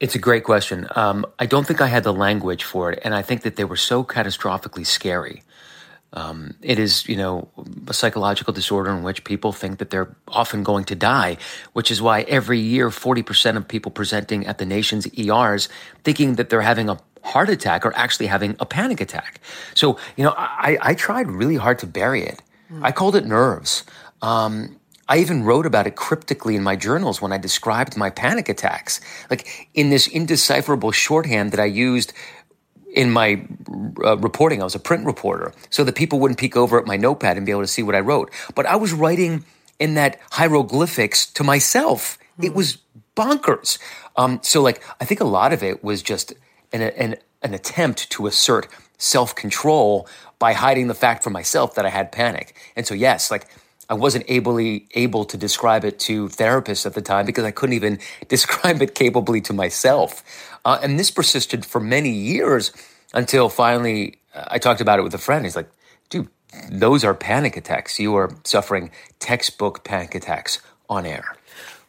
It's 0.00 0.14
a 0.14 0.18
great 0.18 0.44
question. 0.44 0.86
Um, 0.96 1.24
I 1.38 1.46
don't 1.46 1.66
think 1.66 1.80
I 1.80 1.86
had 1.86 2.04
the 2.04 2.12
language 2.12 2.64
for 2.64 2.92
it, 2.92 3.00
and 3.04 3.14
I 3.14 3.22
think 3.22 3.42
that 3.42 3.56
they 3.56 3.64
were 3.64 3.76
so 3.76 4.04
catastrophically 4.04 4.84
scary. 4.84 5.42
Um, 6.12 6.54
it 6.62 6.78
is, 6.78 7.08
you 7.08 7.16
know, 7.16 7.48
a 7.88 7.92
psychological 7.92 8.52
disorder 8.52 8.90
in 8.90 9.02
which 9.02 9.24
people 9.24 9.52
think 9.52 9.78
that 9.78 9.90
they're 9.90 10.14
often 10.28 10.62
going 10.62 10.84
to 10.84 10.94
die, 10.94 11.38
which 11.72 11.90
is 11.90 12.00
why 12.00 12.22
every 12.22 12.60
year 12.60 12.88
40% 12.88 13.56
of 13.56 13.66
people 13.66 13.90
presenting 13.90 14.46
at 14.46 14.58
the 14.58 14.66
nation's 14.66 15.08
ERs 15.18 15.68
thinking 16.04 16.36
that 16.36 16.50
they're 16.50 16.60
having 16.60 16.88
a 16.88 16.98
heart 17.24 17.48
attack 17.48 17.84
are 17.84 17.96
actually 17.96 18.26
having 18.26 18.54
a 18.60 18.66
panic 18.66 19.00
attack. 19.00 19.40
So, 19.74 19.98
you 20.16 20.22
know, 20.22 20.34
I, 20.36 20.78
I 20.80 20.94
tried 20.94 21.30
really 21.30 21.56
hard 21.56 21.80
to 21.80 21.86
bury 21.86 22.22
it. 22.22 22.40
I 22.82 22.92
called 22.92 23.16
it 23.16 23.26
nerves. 23.26 23.84
Um, 24.22 24.80
I 25.08 25.18
even 25.18 25.44
wrote 25.44 25.66
about 25.66 25.86
it 25.86 25.96
cryptically 25.96 26.56
in 26.56 26.62
my 26.62 26.76
journals 26.76 27.20
when 27.20 27.32
I 27.32 27.38
described 27.38 27.96
my 27.96 28.10
panic 28.10 28.48
attacks, 28.48 29.00
like 29.30 29.68
in 29.74 29.90
this 29.90 30.06
indecipherable 30.08 30.92
shorthand 30.92 31.52
that 31.52 31.60
I 31.60 31.66
used 31.66 32.12
in 32.94 33.10
my 33.10 33.44
uh, 34.02 34.16
reporting. 34.18 34.62
I 34.62 34.64
was 34.64 34.74
a 34.74 34.80
print 34.80 35.04
reporter, 35.04 35.52
so 35.68 35.84
that 35.84 35.94
people 35.94 36.20
wouldn't 36.20 36.38
peek 36.38 36.56
over 36.56 36.78
at 36.78 36.86
my 36.86 36.96
notepad 36.96 37.36
and 37.36 37.44
be 37.44 37.52
able 37.52 37.62
to 37.62 37.66
see 37.66 37.82
what 37.82 37.94
I 37.94 38.00
wrote. 38.00 38.30
But 38.54 38.66
I 38.66 38.76
was 38.76 38.92
writing 38.92 39.44
in 39.78 39.94
that 39.94 40.18
hieroglyphics 40.32 41.26
to 41.34 41.44
myself. 41.44 42.16
Mm. 42.40 42.46
It 42.46 42.54
was 42.54 42.78
bonkers. 43.16 43.78
Um, 44.16 44.40
so, 44.42 44.62
like, 44.62 44.82
I 45.00 45.04
think 45.04 45.20
a 45.20 45.24
lot 45.24 45.52
of 45.52 45.62
it 45.62 45.84
was 45.84 46.02
just 46.02 46.32
an, 46.72 46.82
an, 46.82 47.16
an 47.42 47.52
attempt 47.52 48.10
to 48.10 48.26
assert 48.26 48.68
self 48.96 49.34
control 49.34 50.08
by 50.44 50.52
hiding 50.52 50.88
the 50.88 51.00
fact 51.04 51.24
from 51.24 51.32
myself 51.32 51.74
that 51.74 51.86
I 51.86 51.88
had 51.88 52.12
panic. 52.12 52.54
And 52.76 52.86
so, 52.86 52.92
yes, 52.92 53.30
like 53.30 53.46
I 53.88 53.94
wasn't 53.94 54.26
ably 54.28 54.86
able 54.94 55.24
to 55.24 55.38
describe 55.38 55.86
it 55.86 55.98
to 56.00 56.28
therapists 56.28 56.84
at 56.84 56.92
the 56.92 57.00
time 57.00 57.24
because 57.24 57.44
I 57.44 57.50
couldn't 57.50 57.76
even 57.76 57.98
describe 58.28 58.82
it 58.82 58.94
capably 58.94 59.40
to 59.40 59.54
myself. 59.54 60.22
Uh, 60.66 60.78
and 60.82 60.98
this 60.98 61.10
persisted 61.10 61.64
for 61.64 61.80
many 61.80 62.10
years 62.10 62.72
until 63.14 63.48
finally 63.48 64.18
uh, 64.34 64.44
I 64.48 64.58
talked 64.58 64.82
about 64.82 64.98
it 64.98 65.02
with 65.02 65.14
a 65.14 65.24
friend. 65.26 65.46
He's 65.46 65.56
like, 65.56 65.70
dude, 66.10 66.28
those 66.70 67.04
are 67.04 67.14
panic 67.14 67.56
attacks. 67.56 67.98
You 67.98 68.14
are 68.16 68.28
suffering 68.44 68.90
textbook 69.20 69.82
panic 69.82 70.14
attacks 70.14 70.60
on 70.90 71.06
air. 71.06 71.36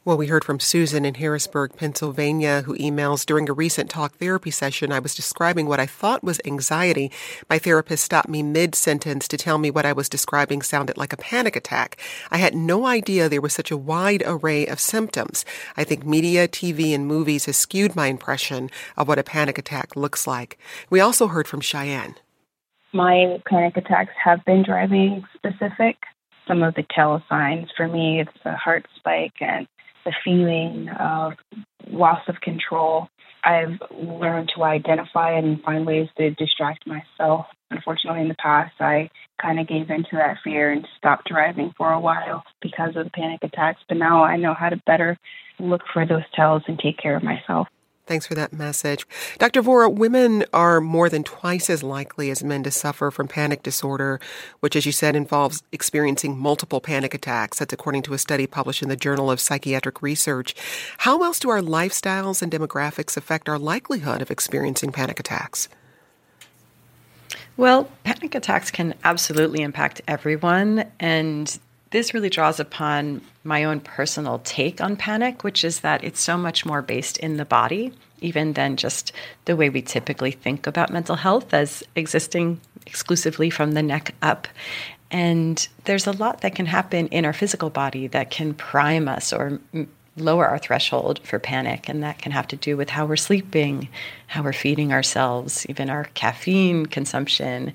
Well, 0.05 0.17
we 0.17 0.27
heard 0.27 0.43
from 0.43 0.59
Susan 0.59 1.03
in 1.03 1.15
Harrisburg, 1.15 1.75
Pennsylvania, 1.77 2.61
who 2.61 2.77
emails 2.77 3.25
during 3.25 3.49
a 3.49 3.53
recent 3.53 3.89
talk 3.89 4.13
therapy 4.17 4.51
session. 4.51 4.91
I 4.91 4.99
was 4.99 5.15
describing 5.15 5.65
what 5.65 5.79
I 5.79 5.87
thought 5.87 6.23
was 6.23 6.39
anxiety. 6.45 7.11
My 7.49 7.57
therapist 7.57 8.03
stopped 8.03 8.29
me 8.29 8.43
mid 8.43 8.75
sentence 8.75 9.27
to 9.27 9.35
tell 9.35 9.57
me 9.57 9.71
what 9.71 9.83
I 9.83 9.93
was 9.93 10.07
describing 10.07 10.61
sounded 10.61 10.95
like 10.95 11.11
a 11.11 11.17
panic 11.17 11.55
attack. 11.55 11.99
I 12.29 12.37
had 12.37 12.53
no 12.53 12.85
idea 12.85 13.27
there 13.27 13.41
was 13.41 13.53
such 13.53 13.71
a 13.71 13.77
wide 13.77 14.21
array 14.27 14.67
of 14.67 14.79
symptoms. 14.79 15.43
I 15.75 15.83
think 15.83 16.05
media, 16.05 16.47
TV, 16.47 16.93
and 16.93 17.07
movies 17.07 17.45
has 17.45 17.57
skewed 17.57 17.95
my 17.95 18.05
impression 18.05 18.69
of 18.97 19.07
what 19.07 19.17
a 19.17 19.23
panic 19.23 19.57
attack 19.57 19.95
looks 19.95 20.27
like. 20.27 20.59
We 20.91 20.99
also 20.99 21.29
heard 21.29 21.47
from 21.47 21.61
Cheyenne. 21.61 22.13
My 22.93 23.41
panic 23.49 23.75
attacks 23.75 24.13
have 24.23 24.45
been 24.45 24.61
driving 24.61 25.23
specific. 25.33 25.97
Some 26.47 26.61
of 26.61 26.75
the 26.75 26.85
tell 26.93 27.23
signs 27.27 27.69
for 27.75 27.87
me, 27.87 28.21
it's 28.21 28.45
a 28.45 28.55
heart 28.55 28.85
spike 28.95 29.41
and 29.41 29.67
the 30.05 30.13
feeling 30.23 30.89
of 30.89 31.33
loss 31.87 32.21
of 32.27 32.41
control. 32.41 33.07
I've 33.43 33.79
learned 33.91 34.51
to 34.55 34.63
identify 34.63 35.31
and 35.37 35.61
find 35.61 35.85
ways 35.85 36.09
to 36.17 36.31
distract 36.31 36.87
myself 36.87 37.45
unfortunately, 37.71 38.21
in 38.21 38.27
the 38.27 38.35
past, 38.35 38.73
I 38.79 39.09
kind 39.41 39.59
of 39.59 39.67
gave 39.67 39.89
into 39.89 40.13
that 40.13 40.37
fear 40.43 40.71
and 40.71 40.87
stopped 40.97 41.27
driving 41.27 41.73
for 41.77 41.91
a 41.91 41.99
while 41.99 42.43
because 42.61 42.95
of 42.95 43.05
the 43.05 43.11
panic 43.11 43.39
attacks. 43.43 43.81
But 43.87 43.97
now 43.97 44.23
I 44.23 44.37
know 44.37 44.53
how 44.53 44.69
to 44.69 44.81
better 44.85 45.17
look 45.59 45.81
for 45.93 46.05
those 46.05 46.23
tells 46.33 46.63
and 46.67 46.79
take 46.79 46.97
care 46.97 47.15
of 47.15 47.23
myself. 47.23 47.67
Thanks 48.07 48.27
for 48.27 48.35
that 48.35 48.53
message. 48.53 49.07
Dr. 49.39 49.63
Vora, 49.63 49.91
women 49.91 50.45
are 50.53 50.79
more 50.79 51.09
than 51.09 51.23
twice 51.23 51.71
as 51.71 51.81
likely 51.81 52.29
as 52.29 52.43
men 52.43 52.61
to 52.63 52.69
suffer 52.69 53.09
from 53.09 53.27
panic 53.27 53.63
disorder, 53.63 54.19
which, 54.59 54.75
as 54.75 54.85
you 54.85 54.91
said, 54.91 55.15
involves 55.15 55.63
experiencing 55.71 56.37
multiple 56.37 56.79
panic 56.79 57.15
attacks. 57.15 57.57
That's 57.57 57.73
according 57.73 58.03
to 58.03 58.13
a 58.13 58.19
study 58.19 58.45
published 58.45 58.83
in 58.83 58.89
the 58.89 58.95
Journal 58.95 59.31
of 59.31 59.39
Psychiatric 59.39 60.03
Research. 60.03 60.53
How 60.99 61.23
else 61.23 61.39
do 61.39 61.49
our 61.49 61.61
lifestyles 61.61 62.43
and 62.43 62.51
demographics 62.51 63.17
affect 63.17 63.49
our 63.49 63.57
likelihood 63.57 64.21
of 64.21 64.29
experiencing 64.29 64.91
panic 64.91 65.19
attacks? 65.19 65.67
Well, 67.57 67.89
panic 68.03 68.35
attacks 68.35 68.69
can 68.69 68.93
absolutely 69.03 69.61
impact 69.61 70.01
everyone. 70.07 70.91
And 70.99 71.57
this 71.91 72.13
really 72.13 72.29
draws 72.29 72.59
upon 72.59 73.21
my 73.43 73.63
own 73.63 73.79
personal 73.79 74.39
take 74.39 74.81
on 74.81 74.95
panic, 74.95 75.43
which 75.43 75.63
is 75.63 75.81
that 75.81 76.03
it's 76.03 76.19
so 76.19 76.37
much 76.37 76.65
more 76.65 76.81
based 76.81 77.17
in 77.17 77.37
the 77.37 77.45
body, 77.45 77.93
even 78.21 78.53
than 78.53 78.75
just 78.75 79.11
the 79.45 79.55
way 79.55 79.69
we 79.69 79.81
typically 79.81 80.31
think 80.31 80.67
about 80.67 80.91
mental 80.91 81.15
health 81.15 81.53
as 81.53 81.83
existing 81.95 82.59
exclusively 82.85 83.49
from 83.49 83.73
the 83.73 83.83
neck 83.83 84.15
up. 84.21 84.47
And 85.11 85.67
there's 85.85 86.07
a 86.07 86.11
lot 86.11 86.41
that 86.41 86.55
can 86.55 86.65
happen 86.65 87.07
in 87.07 87.25
our 87.25 87.33
physical 87.33 87.69
body 87.69 88.07
that 88.07 88.31
can 88.31 88.53
prime 88.53 89.07
us 89.07 89.31
or 89.31 89.59
lower 90.17 90.47
our 90.47 90.57
threshold 90.57 91.19
for 91.23 91.39
panic. 91.39 91.89
And 91.89 92.03
that 92.03 92.17
can 92.17 92.31
have 92.31 92.47
to 92.47 92.55
do 92.55 92.77
with 92.77 92.89
how 92.89 93.05
we're 93.05 93.15
sleeping, 93.17 93.89
how 94.27 94.43
we're 94.43 94.53
feeding 94.53 94.93
ourselves, 94.93 95.65
even 95.67 95.89
our 95.89 96.05
caffeine 96.13 96.85
consumption, 96.85 97.73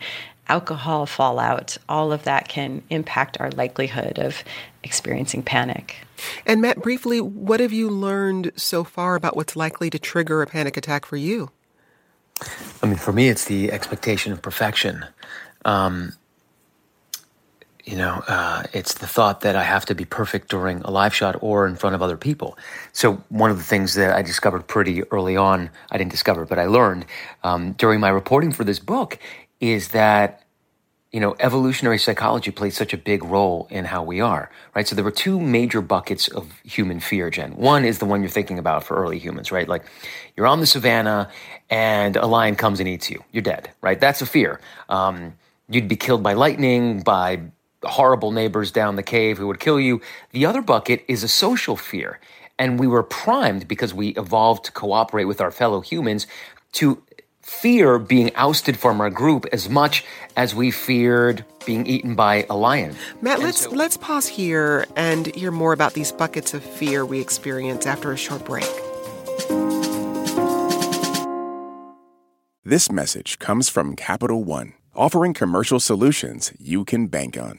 alcohol 0.51 1.07
fallout. 1.07 1.79
All 1.89 2.13
of 2.13 2.25
that 2.25 2.49
can 2.49 2.83
impact 2.91 3.41
our 3.41 3.51
likelihood 3.53 4.19
of 4.19 4.43
experiencing 4.83 5.43
panic. 5.43 5.97
And 6.45 6.61
Matt, 6.61 6.83
briefly, 6.83 7.21
what 7.21 7.61
have 7.61 7.73
you 7.73 7.89
learned 7.89 8.51
so 8.57 8.83
far 8.83 9.15
about 9.15 9.37
what's 9.37 9.55
likely 9.55 9.89
to 9.91 9.99
trigger 9.99 10.43
a 10.43 10.47
panic 10.47 10.77
attack 10.77 11.07
for 11.07 11.17
you? 11.17 11.51
I 12.83 12.87
mean, 12.87 12.97
for 12.97 13.13
me, 13.13 13.29
it's 13.29 13.45
the 13.45 13.71
expectation 13.71 14.33
of 14.33 14.43
perfection. 14.43 15.07
Um, 15.65 16.15
you 17.85 17.97
know, 17.97 18.23
uh, 18.27 18.65
it's 18.73 18.95
the 18.95 19.07
thought 19.07 19.41
that 19.43 19.57
I 19.57 19.63
have 19.63 19.85
to 19.87 19.95
be 19.95 20.05
perfect 20.05 20.49
during 20.49 20.81
a 20.83 20.91
live 20.91 21.15
shot 21.15 21.37
or 21.41 21.67
in 21.67 21.77
front 21.77 21.95
of 21.95 22.03
other 22.03 22.17
people. 22.17 22.59
So, 22.93 23.23
one 23.29 23.51
of 23.51 23.57
the 23.57 23.65
things 23.65 23.95
that 23.95 24.13
I 24.15 24.23
discovered 24.23 24.67
pretty 24.67 25.03
early 25.11 25.37
on, 25.37 25.71
I 25.91 25.99
didn't 25.99 26.11
discover, 26.11 26.45
but 26.45 26.59
I 26.59 26.67
learned 26.67 27.07
um, 27.43 27.73
during 27.73 28.01
my 28.01 28.09
reporting 28.09 28.53
for 28.53 28.65
this 28.65 28.79
book, 28.79 29.19
is 29.61 29.89
that, 29.89 30.43
you 31.13 31.21
know, 31.21 31.37
evolutionary 31.41 31.99
psychology 31.99 32.51
plays 32.51 32.77
such 32.77 32.93
a 32.93 32.99
big 32.99 33.23
role 33.25 33.67
in 33.71 33.85
how 33.85 34.03
we 34.03 34.21
are, 34.21 34.51
right? 34.75 34.87
So, 34.87 34.95
there 34.95 35.05
were 35.05 35.11
two 35.11 35.39
major 35.41 35.81
buckets 35.81 36.29
of 36.29 36.61
human 36.65 37.01
fear, 37.01 37.31
Jen. 37.31 37.57
One 37.57 37.85
is 37.85 37.99
the 37.99 38.07
one 38.07 38.23
you're 38.23 38.31
thinking 38.31 38.59
about 38.59 38.85
for 38.85 38.97
early 38.97 39.19
humans, 39.19 39.53
right? 39.53 39.69
Like, 39.69 39.85
you're 40.37 40.47
on 40.47 40.61
the 40.61 40.67
savannah 40.67 41.31
and 41.69 42.17
a 42.17 42.27
lion 42.27 42.57
comes 42.57 42.81
and 42.81 42.89
eats 42.89 43.11
you. 43.11 43.23
You're 43.33 43.43
dead, 43.43 43.71
right? 43.83 44.01
That's 44.01 44.23
a 44.23 44.27
fear. 44.27 44.61
Um, 44.89 45.35
you'd 45.69 45.89
be 45.89 45.97
killed 45.97 46.23
by 46.23 46.33
lightning, 46.33 47.01
by 47.03 47.41
horrible 47.85 48.31
neighbors 48.33 48.73
down 48.73 48.97
the 48.97 49.03
cave 49.03 49.39
who 49.39 49.47
would 49.47 49.61
kill 49.61 49.81
you. 49.81 50.01
The 50.33 50.47
other 50.47 50.63
bucket 50.63 51.05
is 51.09 51.23
a 51.23 51.29
social 51.29 51.77
fear. 51.77 52.21
And 52.59 52.79
we 52.79 52.87
were 52.87 53.03
primed 53.03 53.67
because 53.67 53.95
we 53.95 54.09
evolved 54.09 54.67
to 54.67 54.73
cooperate 54.73 55.25
with 55.25 55.41
our 55.41 55.51
fellow 55.51 55.81
humans 55.81 56.27
to 56.73 57.03
fear 57.41 57.99
being 57.99 58.31
ousted 58.35 58.77
from 58.77 59.01
our 59.01 59.11
group 59.11 59.47
as 59.53 59.69
much 59.69 60.05
as 60.37 60.55
we 60.55 60.71
feared 60.71 61.45
being 61.67 61.87
eaten 61.87 62.15
by 62.15 62.47
a 62.49 62.57
lion. 62.57 62.95
Matt, 63.21 63.37
and 63.37 63.45
let's 63.45 63.63
so- 63.63 63.71
let's 63.71 63.97
pause 63.97 64.27
here 64.27 64.87
and 64.97 65.27
hear 65.35 65.51
more 65.51 65.73
about 65.73 65.95
these 65.95 66.13
buckets 66.13 66.55
of 66.55 66.63
fear 66.63 67.05
we 67.05 67.21
experience 67.21 67.87
after 67.87 68.13
a 68.13 68.17
short 68.17 68.45
break. 68.45 68.69
This 72.65 72.93
message 72.93 73.39
comes 73.39 73.69
from 73.69 73.97
Capital 73.97 74.45
One, 74.45 74.75
offering 74.95 75.35
commercial 75.35 75.81
solutions 75.81 76.53
you 76.59 76.85
can 76.85 77.07
bank 77.09 77.37
on. 77.39 77.59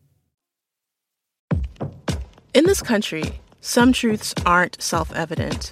In 2.53 2.65
this 2.65 2.81
country, 2.81 3.39
some 3.61 3.93
truths 3.93 4.33
aren't 4.45 4.81
self 4.81 5.13
evident. 5.13 5.71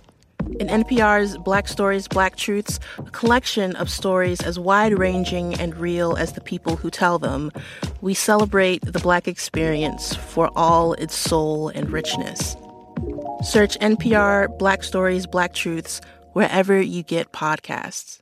In 0.62 0.68
NPR's 0.68 1.38
Black 1.38 1.68
Stories, 1.68 2.08
Black 2.08 2.38
Truths, 2.38 2.80
a 2.98 3.12
collection 3.12 3.76
of 3.76 3.90
stories 3.90 4.40
as 4.42 4.58
wide 4.58 4.98
ranging 4.98 5.56
and 5.56 5.76
real 5.76 6.16
as 6.16 6.32
the 6.34 6.42
people 6.42 6.78
who 6.78 6.90
tell 6.90 7.20
them, 7.20 7.52
we 8.00 8.14
celebrate 8.14 8.82
the 8.82 9.00
Black 9.00 9.28
experience 9.28 10.16
for 10.16 10.50
all 10.56 10.94
its 10.94 11.16
soul 11.16 11.68
and 11.68 11.92
richness. 11.92 12.56
Search 13.44 13.78
NPR 13.80 14.58
Black 14.58 14.84
Stories, 14.84 15.28
Black 15.28 15.54
Truths 15.54 16.00
wherever 16.32 16.82
you 16.82 17.04
get 17.04 17.34
podcasts. 17.34 18.20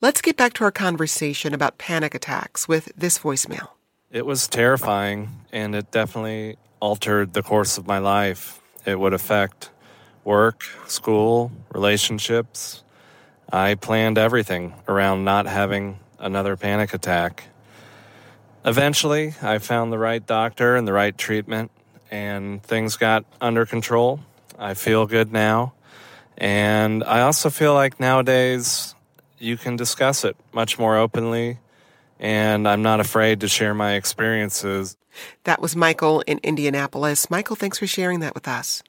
Let's 0.00 0.20
get 0.20 0.36
back 0.36 0.52
to 0.54 0.64
our 0.64 0.70
conversation 0.70 1.52
about 1.52 1.78
panic 1.78 2.14
attacks 2.14 2.68
with 2.68 2.92
this 2.96 3.18
voicemail. 3.18 3.70
It 4.12 4.26
was 4.26 4.46
terrifying, 4.46 5.30
and 5.52 5.74
it 5.74 5.90
definitely 5.90 6.58
altered 6.80 7.32
the 7.32 7.42
course 7.42 7.78
of 7.78 7.86
my 7.86 7.96
life. 7.96 8.60
It 8.84 9.00
would 9.00 9.14
affect 9.14 9.70
work, 10.22 10.64
school, 10.86 11.50
relationships. 11.72 12.84
I 13.50 13.74
planned 13.74 14.18
everything 14.18 14.74
around 14.86 15.24
not 15.24 15.46
having 15.46 15.98
another 16.18 16.58
panic 16.58 16.92
attack. 16.92 17.44
Eventually, 18.66 19.32
I 19.40 19.56
found 19.56 19.90
the 19.90 19.98
right 19.98 20.24
doctor 20.26 20.76
and 20.76 20.86
the 20.86 20.92
right 20.92 21.16
treatment, 21.16 21.70
and 22.10 22.62
things 22.62 22.96
got 22.96 23.24
under 23.40 23.64
control. 23.64 24.20
I 24.58 24.74
feel 24.74 25.06
good 25.06 25.32
now. 25.32 25.72
And 26.36 27.02
I 27.02 27.22
also 27.22 27.48
feel 27.48 27.72
like 27.72 27.98
nowadays 27.98 28.94
you 29.38 29.56
can 29.56 29.76
discuss 29.76 30.22
it 30.22 30.36
much 30.52 30.78
more 30.78 30.98
openly, 30.98 31.60
and 32.22 32.68
I'm 32.68 32.82
not 32.82 33.00
afraid 33.00 33.40
to 33.40 33.48
share 33.48 33.74
my 33.74 33.94
experiences. 33.94 34.96
That 35.44 35.60
was 35.60 35.76
Michael 35.76 36.20
in 36.20 36.38
Indianapolis. 36.42 37.28
Michael, 37.28 37.56
thanks 37.56 37.78
for 37.78 37.86
sharing 37.86 38.20
that 38.20 38.34
with 38.34 38.48
us. 38.48 38.82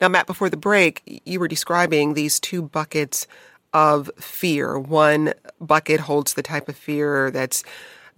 Now, 0.00 0.08
Matt, 0.08 0.26
before 0.26 0.50
the 0.50 0.56
break, 0.56 1.22
you 1.24 1.38
were 1.38 1.48
describing 1.48 2.12
these 2.12 2.40
two 2.40 2.60
buckets 2.60 3.28
of 3.72 4.10
fear. 4.18 4.76
One 4.78 5.32
bucket 5.60 6.00
holds 6.00 6.34
the 6.34 6.42
type 6.42 6.68
of 6.68 6.76
fear 6.76 7.30
that's 7.30 7.62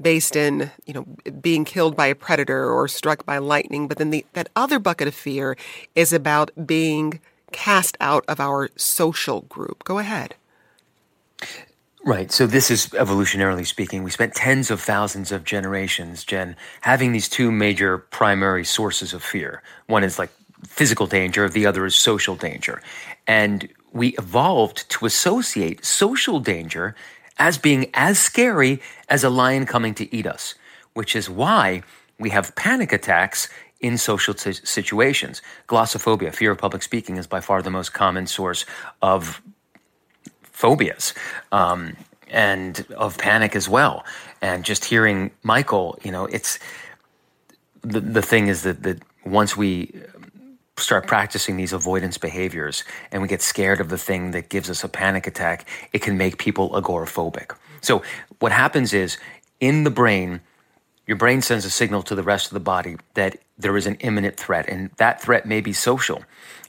based 0.01 0.35
in, 0.35 0.71
you 0.87 0.95
know, 0.95 1.05
being 1.41 1.67
killed 1.67 1.95
by 1.95 2.07
a 2.07 2.15
predator 2.15 2.71
or 2.71 2.89
struck 2.89 3.27
by 3.27 3.37
lightning, 3.37 3.87
but 3.87 3.99
then 3.99 4.09
the, 4.09 4.25
that 4.33 4.49
other 4.57 4.79
bucket 4.79 5.07
of 5.07 5.15
fear 5.15 5.55
is 5.95 6.15
about 6.15 6.51
being 6.67 7.21
cast 7.53 7.99
out 8.01 8.25
of 8.27 8.41
our 8.41 8.71
social 8.77 9.43
group. 9.43 9.85
Go 9.85 9.99
ahead. 9.99 10.35
Right. 12.05 12.33
So 12.33 12.49
this 12.49 12.69
is 12.71 12.89
evolutionarily 12.89 13.65
speaking. 13.65 14.03
We 14.03 14.11
spent 14.11 14.35
tens 14.35 14.73
of 14.73 14.81
thousands 14.81 15.31
of 15.31 15.45
generations, 15.45 16.25
Jen, 16.25 16.57
having 16.81 17.13
these 17.13 17.29
two 17.29 17.53
major 17.53 17.99
primary 17.99 18.65
sources 18.65 19.13
of 19.13 19.23
fear. 19.23 19.63
One 19.87 20.03
is 20.03 20.19
like 20.19 20.31
physical 20.67 21.07
danger, 21.07 21.49
the 21.49 21.65
other 21.65 21.87
is 21.87 21.95
social 21.95 22.35
danger. 22.35 22.83
And 23.29 23.69
we 23.93 24.17
evolved 24.17 24.91
to 24.91 25.07
associate 25.07 25.85
social 25.85 26.41
danger 26.41 26.97
as 27.39 27.57
being 27.57 27.89
as 27.95 28.19
scary 28.19 28.81
as 29.09 29.23
a 29.23 29.31
lion 29.31 29.65
coming 29.65 29.95
to 29.95 30.13
eat 30.15 30.27
us, 30.27 30.55
which 30.95 31.15
is 31.15 31.31
why 31.31 31.83
we 32.19 32.31
have 32.31 32.55
panic 32.57 32.93
attacks 32.93 33.49
in 33.81 33.97
social 33.97 34.35
situations. 34.35 35.41
Glossophobia, 35.69 36.35
fear 36.35 36.53
of 36.53 36.59
public 36.59 36.83
speaking, 36.83 37.17
is 37.17 37.27
by 37.29 37.41
far 37.41 37.63
the 37.63 37.71
most 37.71 37.93
common 37.93 38.27
source 38.27 38.65
of 39.03 39.41
phobias 40.53 41.15
um, 41.51 41.97
and 42.29 42.87
of 42.97 43.19
panic 43.19 43.57
as 43.57 43.69
well. 43.69 44.05
And 44.41 44.65
just 44.65 44.85
hearing 44.85 45.31
Michael, 45.43 45.99
you 46.03 46.13
know, 46.13 46.27
it's 46.27 46.59
the 47.83 48.01
the 48.01 48.23
thing 48.23 48.49
is 48.49 48.63
that 48.63 48.83
that 48.83 49.03
once 49.25 49.57
we 49.57 49.93
start 50.79 51.07
practicing 51.07 51.57
these 51.57 51.73
avoidance 51.73 52.19
behaviors 52.19 52.85
and 53.11 53.23
we 53.23 53.29
get 53.29 53.43
scared 53.43 53.81
of 53.81 53.89
the 53.89 53.99
thing 53.99 54.33
that 54.33 54.49
gives 54.49 54.71
us 54.71 54.83
a 54.83 54.89
panic 54.89 55.27
attack, 55.27 55.69
it 55.93 56.01
can 56.01 56.17
make 56.17 56.39
people 56.39 56.71
agoraphobic. 56.71 57.55
So 57.81 58.03
what 58.39 58.53
happens 58.53 58.93
is 58.93 59.19
in 59.61 59.85
the 59.85 59.91
brain, 59.91 60.41
your 61.07 61.17
brain 61.17 61.43
sends 61.43 61.65
a 61.65 61.71
signal 61.71 62.03
to 62.05 62.15
the 62.15 62.23
rest 62.23 62.47
of 62.47 62.55
the 62.55 62.61
body 62.61 62.97
that 63.15 63.39
there 63.59 63.77
is 63.77 63.87
an 63.87 63.97
imminent 63.97 64.37
threat, 64.37 64.69
and 64.69 64.91
that 64.97 65.21
threat 65.21 65.47
may 65.47 65.61
be 65.61 65.73
social. 65.73 66.25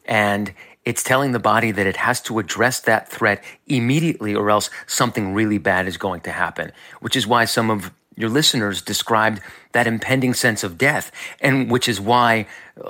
And 0.05 0.53
it's 0.85 1.03
telling 1.03 1.31
the 1.31 1.39
body 1.39 1.71
that 1.71 1.87
it 1.87 1.97
has 1.97 2.21
to 2.21 2.39
address 2.39 2.79
that 2.81 3.07
threat 3.09 3.43
immediately, 3.67 4.35
or 4.35 4.49
else 4.49 4.69
something 4.87 5.33
really 5.33 5.57
bad 5.57 5.87
is 5.87 5.97
going 5.97 6.21
to 6.21 6.31
happen, 6.31 6.71
which 6.99 7.15
is 7.15 7.25
why 7.25 7.45
some 7.45 7.69
of 7.69 7.91
your 8.15 8.29
listeners 8.29 8.81
described 8.81 9.41
that 9.71 9.87
impending 9.87 10.33
sense 10.33 10.63
of 10.63 10.77
death, 10.77 11.11
and 11.41 11.71
which 11.71 11.89
is 11.89 11.99
why 11.99 12.45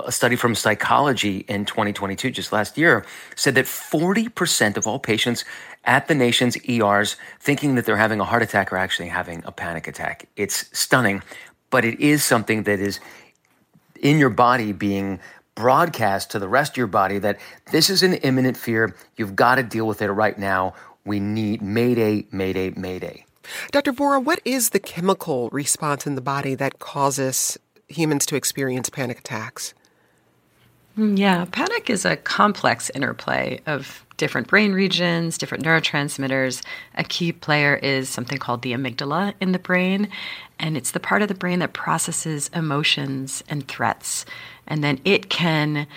a 0.05 0.11
study 0.11 0.35
from 0.35 0.53
psychology 0.53 1.45
in 1.47 1.63
2022, 1.65 2.29
just 2.31 2.51
last 2.51 2.77
year, 2.77 3.05
said 3.35 3.55
that 3.55 3.65
40% 3.65 4.75
of 4.75 4.85
all 4.85 4.99
patients 4.99 5.45
at 5.85 6.07
the 6.07 6.15
nation's 6.15 6.57
ERs 6.67 7.15
thinking 7.39 7.75
that 7.75 7.85
they're 7.85 7.95
having 7.95 8.19
a 8.19 8.25
heart 8.25 8.41
attack 8.41 8.73
are 8.73 8.77
actually 8.77 9.07
having 9.09 9.41
a 9.45 9.51
panic 9.51 9.87
attack. 9.87 10.27
It's 10.35 10.65
stunning, 10.77 11.23
but 11.69 11.85
it 11.85 11.99
is 11.99 12.23
something 12.23 12.63
that 12.63 12.79
is 12.79 12.99
in 14.01 14.17
your 14.17 14.29
body 14.29 14.73
being 14.73 15.19
broadcast 15.55 16.31
to 16.31 16.39
the 16.39 16.47
rest 16.47 16.73
of 16.73 16.77
your 16.77 16.87
body 16.87 17.19
that 17.19 17.39
this 17.71 17.89
is 17.89 18.03
an 18.03 18.15
imminent 18.15 18.57
fear. 18.57 18.95
You've 19.17 19.35
got 19.35 19.55
to 19.55 19.63
deal 19.63 19.87
with 19.87 20.01
it 20.01 20.11
right 20.11 20.37
now. 20.37 20.73
We 21.05 21.19
need 21.19 21.61
mayday, 21.61 22.25
mayday, 22.31 22.71
mayday. 22.71 23.25
Dr. 23.71 23.91
Vora, 23.91 24.23
what 24.23 24.39
is 24.45 24.69
the 24.69 24.79
chemical 24.79 25.49
response 25.49 26.07
in 26.07 26.15
the 26.15 26.21
body 26.21 26.55
that 26.55 26.79
causes 26.79 27.57
humans 27.87 28.25
to 28.27 28.35
experience 28.35 28.89
panic 28.89 29.19
attacks? 29.19 29.73
Mm, 30.97 31.17
yeah, 31.17 31.45
panic 31.51 31.89
is 31.89 32.05
a 32.05 32.15
complex 32.17 32.91
interplay 32.91 33.59
of 33.65 34.05
different 34.17 34.47
brain 34.47 34.73
regions, 34.73 35.39
different 35.39 35.63
neurotransmitters. 35.63 36.63
A 36.95 37.03
key 37.03 37.31
player 37.31 37.75
is 37.75 38.09
something 38.09 38.37
called 38.37 38.61
the 38.61 38.73
amygdala 38.73 39.33
in 39.41 39.53
the 39.53 39.59
brain, 39.59 40.07
and 40.59 40.77
it's 40.77 40.91
the 40.91 40.99
part 40.99 41.23
of 41.23 41.29
the 41.29 41.33
brain 41.33 41.59
that 41.59 41.73
processes 41.73 42.49
emotions 42.53 43.43
and 43.49 43.67
threats. 43.67 44.25
And 44.67 44.83
then 44.83 44.99
it 45.03 45.29
can 45.29 45.87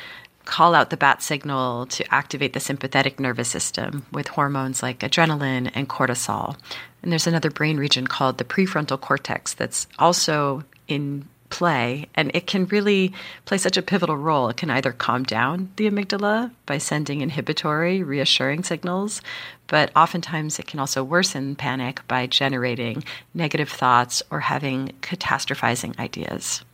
call 0.46 0.74
out 0.74 0.90
the 0.90 0.96
bat 0.96 1.22
signal 1.22 1.86
to 1.86 2.14
activate 2.14 2.54
the 2.54 2.60
sympathetic 2.60 3.20
nervous 3.20 3.48
system 3.48 4.06
with 4.12 4.28
hormones 4.28 4.82
like 4.82 5.00
adrenaline 5.00 5.70
and 5.74 5.88
cortisol. 5.88 6.56
And 7.02 7.12
there's 7.12 7.26
another 7.26 7.50
brain 7.50 7.76
region 7.76 8.06
called 8.06 8.38
the 8.38 8.44
prefrontal 8.44 9.00
cortex 9.00 9.52
that's 9.52 9.86
also 9.98 10.62
in 10.88 11.28
play, 11.50 12.06
and 12.14 12.30
it 12.34 12.46
can 12.46 12.66
really 12.66 13.12
play 13.44 13.58
such 13.58 13.76
a 13.76 13.82
pivotal 13.82 14.16
role. 14.16 14.48
It 14.48 14.56
can 14.56 14.70
either 14.70 14.92
calm 14.92 15.22
down 15.22 15.70
the 15.76 15.88
amygdala 15.88 16.50
by 16.66 16.78
sending 16.78 17.20
inhibitory, 17.20 18.02
reassuring 18.02 18.64
signals, 18.64 19.22
but 19.66 19.90
oftentimes 19.96 20.58
it 20.58 20.66
can 20.66 20.80
also 20.80 21.02
worsen 21.02 21.56
panic 21.56 22.06
by 22.08 22.26
generating 22.26 23.04
negative 23.34 23.68
thoughts 23.68 24.22
or 24.30 24.40
having 24.40 24.92
catastrophizing 25.02 25.98
ideas. 25.98 26.64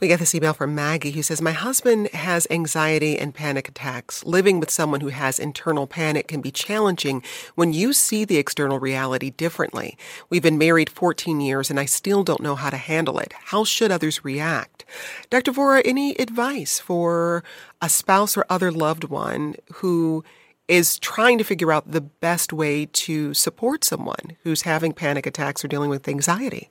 We 0.00 0.06
get 0.06 0.20
this 0.20 0.32
email 0.32 0.52
from 0.52 0.76
Maggie 0.76 1.10
who 1.10 1.24
says, 1.24 1.42
My 1.42 1.50
husband 1.50 2.08
has 2.10 2.46
anxiety 2.50 3.18
and 3.18 3.34
panic 3.34 3.68
attacks. 3.68 4.24
Living 4.24 4.60
with 4.60 4.70
someone 4.70 5.00
who 5.00 5.08
has 5.08 5.40
internal 5.40 5.88
panic 5.88 6.28
can 6.28 6.40
be 6.40 6.52
challenging 6.52 7.20
when 7.56 7.72
you 7.72 7.92
see 7.92 8.24
the 8.24 8.36
external 8.36 8.78
reality 8.78 9.30
differently. 9.30 9.98
We've 10.30 10.42
been 10.42 10.56
married 10.56 10.88
14 10.88 11.40
years 11.40 11.68
and 11.68 11.80
I 11.80 11.86
still 11.86 12.22
don't 12.22 12.42
know 12.42 12.54
how 12.54 12.70
to 12.70 12.76
handle 12.76 13.18
it. 13.18 13.34
How 13.46 13.64
should 13.64 13.90
others 13.90 14.24
react? 14.24 14.84
Dr. 15.30 15.50
Vora, 15.50 15.82
any 15.84 16.14
advice 16.20 16.78
for 16.78 17.42
a 17.82 17.88
spouse 17.88 18.36
or 18.36 18.44
other 18.48 18.70
loved 18.70 19.02
one 19.02 19.56
who 19.74 20.22
is 20.68 20.96
trying 21.00 21.38
to 21.38 21.44
figure 21.44 21.72
out 21.72 21.90
the 21.90 22.02
best 22.02 22.52
way 22.52 22.86
to 22.86 23.34
support 23.34 23.82
someone 23.82 24.36
who's 24.44 24.62
having 24.62 24.92
panic 24.92 25.26
attacks 25.26 25.64
or 25.64 25.68
dealing 25.68 25.90
with 25.90 26.06
anxiety? 26.06 26.70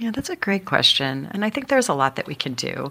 Yeah, 0.00 0.12
that's 0.12 0.30
a 0.30 0.36
great 0.36 0.64
question. 0.64 1.28
And 1.30 1.44
I 1.44 1.50
think 1.50 1.68
there's 1.68 1.90
a 1.90 1.94
lot 1.94 2.16
that 2.16 2.26
we 2.26 2.34
can 2.34 2.54
do. 2.54 2.90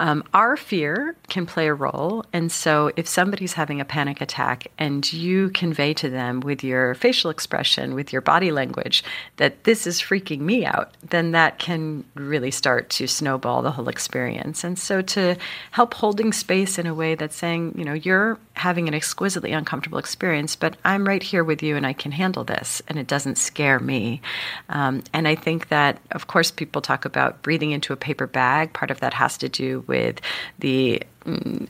Um, 0.00 0.22
our 0.32 0.56
fear 0.56 1.16
can 1.28 1.46
play 1.46 1.66
a 1.68 1.74
role. 1.74 2.24
And 2.32 2.50
so, 2.52 2.92
if 2.96 3.08
somebody's 3.08 3.54
having 3.54 3.80
a 3.80 3.84
panic 3.84 4.20
attack 4.20 4.68
and 4.78 5.10
you 5.12 5.50
convey 5.50 5.94
to 5.94 6.08
them 6.08 6.40
with 6.40 6.62
your 6.62 6.94
facial 6.94 7.30
expression, 7.30 7.94
with 7.94 8.12
your 8.12 8.22
body 8.22 8.52
language, 8.52 9.02
that 9.36 9.64
this 9.64 9.86
is 9.86 10.00
freaking 10.00 10.40
me 10.40 10.64
out, 10.64 10.94
then 11.02 11.32
that 11.32 11.58
can 11.58 12.04
really 12.14 12.50
start 12.50 12.90
to 12.90 13.06
snowball 13.06 13.62
the 13.62 13.72
whole 13.72 13.88
experience. 13.88 14.64
And 14.64 14.78
so, 14.78 15.02
to 15.02 15.36
help 15.72 15.94
holding 15.94 16.32
space 16.32 16.78
in 16.78 16.86
a 16.86 16.94
way 16.94 17.14
that's 17.14 17.36
saying, 17.36 17.74
you 17.76 17.84
know, 17.84 17.94
you're 17.94 18.38
having 18.54 18.88
an 18.88 18.94
exquisitely 18.94 19.52
uncomfortable 19.52 19.98
experience, 19.98 20.56
but 20.56 20.76
I'm 20.84 21.06
right 21.06 21.22
here 21.22 21.44
with 21.44 21.62
you 21.62 21.76
and 21.76 21.86
I 21.86 21.92
can 21.92 22.12
handle 22.12 22.44
this 22.44 22.82
and 22.88 22.98
it 22.98 23.06
doesn't 23.06 23.38
scare 23.38 23.78
me. 23.78 24.20
Um, 24.68 25.02
and 25.12 25.26
I 25.26 25.34
think 25.34 25.68
that, 25.68 26.00
of 26.12 26.26
course, 26.26 26.50
people 26.50 26.82
talk 26.82 27.04
about 27.04 27.42
breathing 27.42 27.70
into 27.70 27.92
a 27.92 27.96
paper 27.96 28.26
bag. 28.26 28.72
Part 28.72 28.90
of 28.90 29.00
that 29.00 29.14
has 29.14 29.38
to 29.38 29.48
do 29.48 29.84
with 29.88 30.20
the 30.58 31.02
mm, 31.24 31.68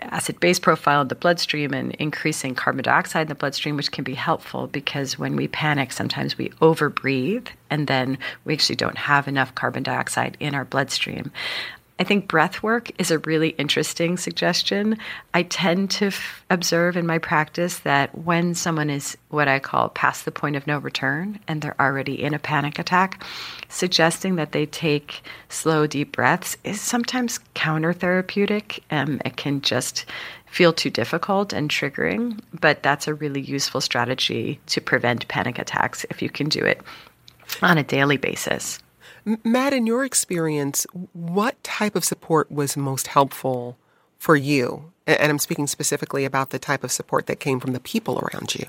acid 0.00 0.40
base 0.40 0.58
profile 0.58 1.02
in 1.02 1.08
the 1.08 1.14
bloodstream 1.14 1.74
and 1.74 1.94
increasing 1.96 2.54
carbon 2.54 2.82
dioxide 2.82 3.22
in 3.22 3.28
the 3.28 3.34
bloodstream, 3.34 3.76
which 3.76 3.92
can 3.92 4.04
be 4.04 4.14
helpful 4.14 4.66
because 4.66 5.18
when 5.18 5.36
we 5.36 5.48
panic, 5.48 5.92
sometimes 5.92 6.38
we 6.38 6.48
overbreathe 6.60 7.48
and 7.70 7.86
then 7.86 8.18
we 8.44 8.54
actually 8.54 8.76
don't 8.76 8.98
have 8.98 9.28
enough 9.28 9.54
carbon 9.54 9.82
dioxide 9.82 10.36
in 10.40 10.54
our 10.54 10.64
bloodstream. 10.64 11.30
I 12.00 12.04
think 12.04 12.28
breath 12.28 12.62
work 12.62 12.92
is 13.00 13.10
a 13.10 13.18
really 13.18 13.50
interesting 13.50 14.16
suggestion. 14.16 14.98
I 15.34 15.42
tend 15.42 15.90
to 15.92 16.06
f- 16.06 16.44
observe 16.48 16.96
in 16.96 17.06
my 17.06 17.18
practice 17.18 17.80
that 17.80 18.16
when 18.16 18.54
someone 18.54 18.88
is 18.88 19.18
what 19.30 19.48
I 19.48 19.58
call 19.58 19.88
past 19.88 20.24
the 20.24 20.30
point 20.30 20.54
of 20.54 20.66
no 20.66 20.78
return 20.78 21.40
and 21.48 21.60
they're 21.60 21.80
already 21.80 22.22
in 22.22 22.34
a 22.34 22.38
panic 22.38 22.78
attack, 22.78 23.24
suggesting 23.68 24.36
that 24.36 24.52
they 24.52 24.66
take 24.66 25.22
slow, 25.48 25.88
deep 25.88 26.12
breaths 26.12 26.56
is 26.62 26.80
sometimes 26.80 27.40
counter 27.54 27.92
therapeutic. 27.92 28.84
Um, 28.92 29.20
it 29.24 29.36
can 29.36 29.60
just 29.60 30.04
feel 30.46 30.72
too 30.72 30.90
difficult 30.90 31.52
and 31.52 31.68
triggering, 31.68 32.38
but 32.60 32.82
that's 32.82 33.08
a 33.08 33.14
really 33.14 33.40
useful 33.40 33.80
strategy 33.80 34.60
to 34.66 34.80
prevent 34.80 35.26
panic 35.26 35.58
attacks 35.58 36.06
if 36.10 36.22
you 36.22 36.30
can 36.30 36.48
do 36.48 36.64
it 36.64 36.80
on 37.60 37.76
a 37.76 37.82
daily 37.82 38.18
basis. 38.18 38.78
Matt, 39.44 39.72
in 39.72 39.86
your 39.86 40.04
experience, 40.04 40.86
what 41.12 41.62
type 41.62 41.94
of 41.94 42.04
support 42.04 42.50
was 42.50 42.76
most 42.76 43.08
helpful 43.08 43.76
for 44.18 44.36
you? 44.36 44.92
And 45.06 45.30
I'm 45.30 45.38
speaking 45.38 45.66
specifically 45.66 46.24
about 46.24 46.50
the 46.50 46.58
type 46.58 46.84
of 46.84 46.92
support 46.92 47.26
that 47.26 47.40
came 47.40 47.60
from 47.60 47.72
the 47.72 47.80
people 47.80 48.18
around 48.18 48.54
you. 48.54 48.66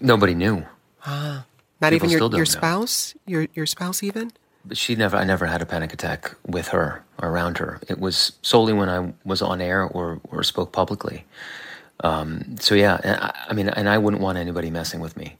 Nobody 0.00 0.34
knew. 0.34 0.64
Ah, 1.06 1.44
not 1.80 1.92
people 1.92 2.10
even 2.10 2.18
your, 2.18 2.36
your 2.36 2.46
spouse? 2.46 3.14
Your 3.26 3.46
your 3.54 3.66
spouse 3.66 4.02
even? 4.02 4.32
But 4.64 4.76
she 4.76 4.94
never. 4.94 5.16
I 5.16 5.24
never 5.24 5.46
had 5.46 5.60
a 5.60 5.66
panic 5.66 5.92
attack 5.92 6.34
with 6.46 6.68
her 6.68 7.04
or 7.18 7.28
around 7.28 7.58
her. 7.58 7.80
It 7.88 7.98
was 8.00 8.32
solely 8.42 8.72
when 8.72 8.88
I 8.88 9.12
was 9.24 9.42
on 9.42 9.60
air 9.60 9.84
or 9.84 10.20
or 10.30 10.42
spoke 10.42 10.72
publicly. 10.72 11.26
Um, 12.00 12.56
so 12.58 12.74
yeah, 12.74 12.98
I, 13.04 13.50
I 13.50 13.52
mean, 13.54 13.68
and 13.68 13.88
I 13.88 13.98
wouldn't 13.98 14.22
want 14.22 14.38
anybody 14.38 14.70
messing 14.70 15.00
with 15.00 15.16
me. 15.16 15.36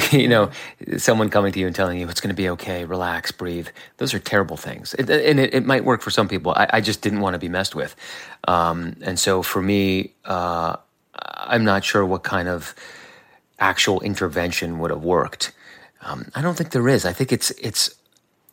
you 0.10 0.28
know, 0.28 0.50
someone 0.96 1.28
coming 1.28 1.52
to 1.52 1.58
you 1.58 1.66
and 1.66 1.76
telling 1.76 1.98
you 1.98 2.08
it's 2.08 2.20
going 2.20 2.34
to 2.34 2.34
be 2.34 2.48
okay, 2.50 2.84
relax, 2.84 3.30
breathe. 3.30 3.68
Those 3.98 4.14
are 4.14 4.18
terrible 4.18 4.56
things. 4.56 4.94
It, 4.94 5.10
and 5.10 5.38
it, 5.38 5.54
it, 5.54 5.66
might 5.66 5.84
work 5.84 6.00
for 6.00 6.10
some 6.10 6.28
people. 6.28 6.52
I, 6.52 6.66
I, 6.74 6.80
just 6.80 7.02
didn't 7.02 7.20
want 7.20 7.34
to 7.34 7.38
be 7.38 7.48
messed 7.48 7.74
with. 7.74 7.94
Um, 8.48 8.96
and 9.02 9.18
so 9.18 9.42
for 9.42 9.60
me, 9.60 10.14
uh, 10.24 10.76
I'm 11.14 11.64
not 11.64 11.84
sure 11.84 12.06
what 12.06 12.22
kind 12.22 12.48
of 12.48 12.74
actual 13.58 14.00
intervention 14.00 14.78
would 14.78 14.90
have 14.90 15.04
worked. 15.04 15.52
Um, 16.00 16.30
I 16.34 16.42
don't 16.42 16.56
think 16.56 16.70
there 16.70 16.88
is. 16.88 17.04
I 17.04 17.12
think 17.12 17.32
it's 17.32 17.50
it's 17.52 17.94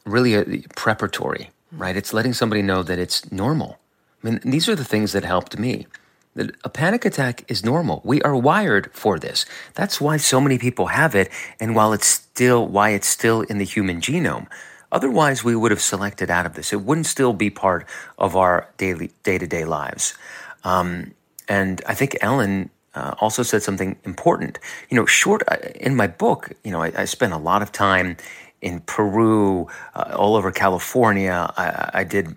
really 0.06 0.36
a, 0.36 0.44
preparatory, 0.76 1.50
right? 1.72 1.96
It's 1.96 2.14
letting 2.14 2.34
somebody 2.34 2.62
know 2.62 2.84
that 2.84 3.00
it's 3.00 3.32
normal. 3.32 3.80
I 4.24 4.30
mean, 4.30 4.40
these 4.44 4.68
are 4.68 4.76
the 4.76 4.84
things 4.84 5.14
that 5.14 5.24
helped 5.24 5.58
me 5.58 5.88
a 6.36 6.70
panic 6.70 7.06
attack 7.06 7.50
is 7.50 7.66
normal. 7.66 8.02
We 8.06 8.22
are 8.22 8.36
wired 8.36 8.92
for 8.94 9.20
this. 9.20 9.46
That's 9.76 10.00
why 10.00 10.18
so 10.18 10.40
many 10.40 10.58
people 10.58 10.88
have 10.88 11.16
it, 11.16 11.30
and 11.60 11.76
while 11.76 11.92
it's 11.94 12.08
still 12.08 12.68
why 12.68 12.92
it's 12.92 13.08
still 13.08 13.42
in 13.42 13.58
the 13.58 13.66
human 13.66 14.00
genome. 14.00 14.48
Otherwise, 14.92 15.44
we 15.44 15.56
would 15.56 15.72
have 15.72 15.82
selected 15.82 16.30
out 16.30 16.46
of 16.46 16.54
this. 16.54 16.74
It 16.74 16.82
wouldn't 16.82 17.06
still 17.06 17.34
be 17.34 17.50
part 17.50 17.88
of 18.18 18.36
our 18.36 18.68
daily 18.78 19.12
day 19.24 19.38
to 19.38 19.48
day 19.48 19.66
lives. 19.66 20.16
Um, 20.64 21.14
and 21.48 21.82
I 21.88 21.94
think 21.94 22.18
Ellen 22.22 22.70
uh, 22.96 23.14
also 23.20 23.44
said 23.44 23.62
something 23.64 23.98
important. 24.04 24.60
You 24.90 24.98
know, 24.98 25.06
short 25.06 25.44
uh, 25.48 25.58
in 25.76 25.96
my 25.96 26.08
book, 26.08 26.52
you 26.64 26.72
know, 26.72 26.82
I, 26.82 26.92
I 26.96 27.06
spent 27.06 27.34
a 27.34 27.38
lot 27.38 27.62
of 27.62 27.72
time 27.72 28.18
in 28.62 28.82
Peru, 28.82 29.68
uh, 29.96 30.16
all 30.16 30.36
over 30.36 30.52
California. 30.52 31.52
I, 31.56 31.92
I, 31.94 32.04
did 32.04 32.36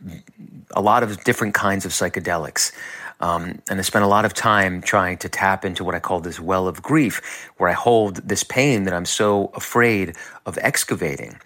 a 0.70 0.80
lot 0.80 1.02
of 1.02 1.24
different 1.24 1.54
kinds 1.54 1.84
of 1.84 1.90
psychedelics. 1.90 2.70
Um, 3.22 3.62
and 3.70 3.78
I 3.78 3.82
spent 3.82 4.04
a 4.04 4.08
lot 4.08 4.24
of 4.24 4.34
time 4.34 4.82
trying 4.82 5.16
to 5.18 5.28
tap 5.28 5.64
into 5.64 5.84
what 5.84 5.94
I 5.94 6.00
call 6.00 6.20
this 6.20 6.40
well 6.40 6.66
of 6.66 6.82
grief, 6.82 7.48
where 7.56 7.70
I 7.70 7.72
hold 7.72 8.16
this 8.16 8.42
pain 8.42 8.82
that 8.84 8.92
I'm 8.92 9.06
so 9.06 9.52
afraid 9.54 10.16
of 10.44 10.58
excavating. 10.60 11.38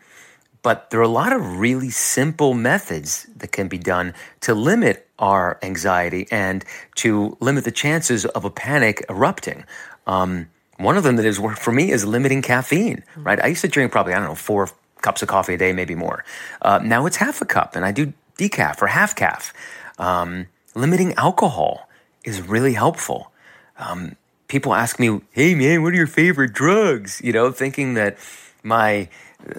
But 0.63 0.91
there 0.91 0.99
are 0.99 1.05
a 1.05 1.09
lot 1.23 1.33
of 1.33 1.61
really 1.61 1.91
simple 1.91 2.55
methods 2.55 3.29
that 3.37 3.53
can 3.53 3.69
be 3.69 3.79
done 3.79 4.15
to 4.41 4.55
limit 4.55 5.07
our 5.19 5.59
anxiety 5.63 6.27
and 6.33 6.65
to 6.97 7.37
limit 7.41 7.65
the 7.65 7.71
chances 7.71 8.25
of 8.25 8.45
a 8.45 8.51
panic 8.51 9.05
erupting. 9.09 9.65
Um, 10.07 10.49
one 10.79 10.97
of 10.97 11.05
them 11.05 11.17
that 11.17 11.25
has 11.25 11.39
worked 11.39 11.61
for 11.61 11.73
me 11.73 11.93
is 11.93 12.05
limiting 12.05 12.43
caffeine, 12.43 13.05
right? 13.17 13.43
I 13.43 13.47
used 13.49 13.63
to 13.63 13.69
drink 13.69 13.93
probably, 13.93 14.15
I 14.15 14.19
don't 14.19 14.29
know, 14.29 14.35
four 14.35 14.71
cups 15.03 15.23
of 15.23 15.29
coffee 15.29 15.55
a 15.55 15.59
day, 15.59 15.73
maybe 15.73 15.95
more. 15.95 16.25
Uh, 16.63 16.81
now 16.83 17.07
it's 17.07 17.17
half 17.17 17.41
a 17.41 17.47
cup, 17.47 17.77
and 17.77 17.85
I 17.85 17.93
do 17.93 18.13
decaf 18.39 18.83
or 18.83 18.89
half 18.89 19.15
caff. 19.15 19.53
Um, 19.99 20.49
limiting 20.77 21.15
alcohol 21.15 21.89
is 22.25 22.43
really 22.43 22.75
helpful. 22.75 23.33
Um, 23.79 24.17
people 24.49 24.75
ask 24.75 25.01
me, 25.01 25.21
"Hey 25.31 25.55
man, 25.55 25.83
what 25.83 25.93
are 25.93 25.97
your 25.97 26.07
favorite 26.07 26.53
drugs?" 26.53 27.21
You 27.25 27.33
know, 27.33 27.51
thinking 27.51 27.95
that 27.95 28.19
my 28.63 29.09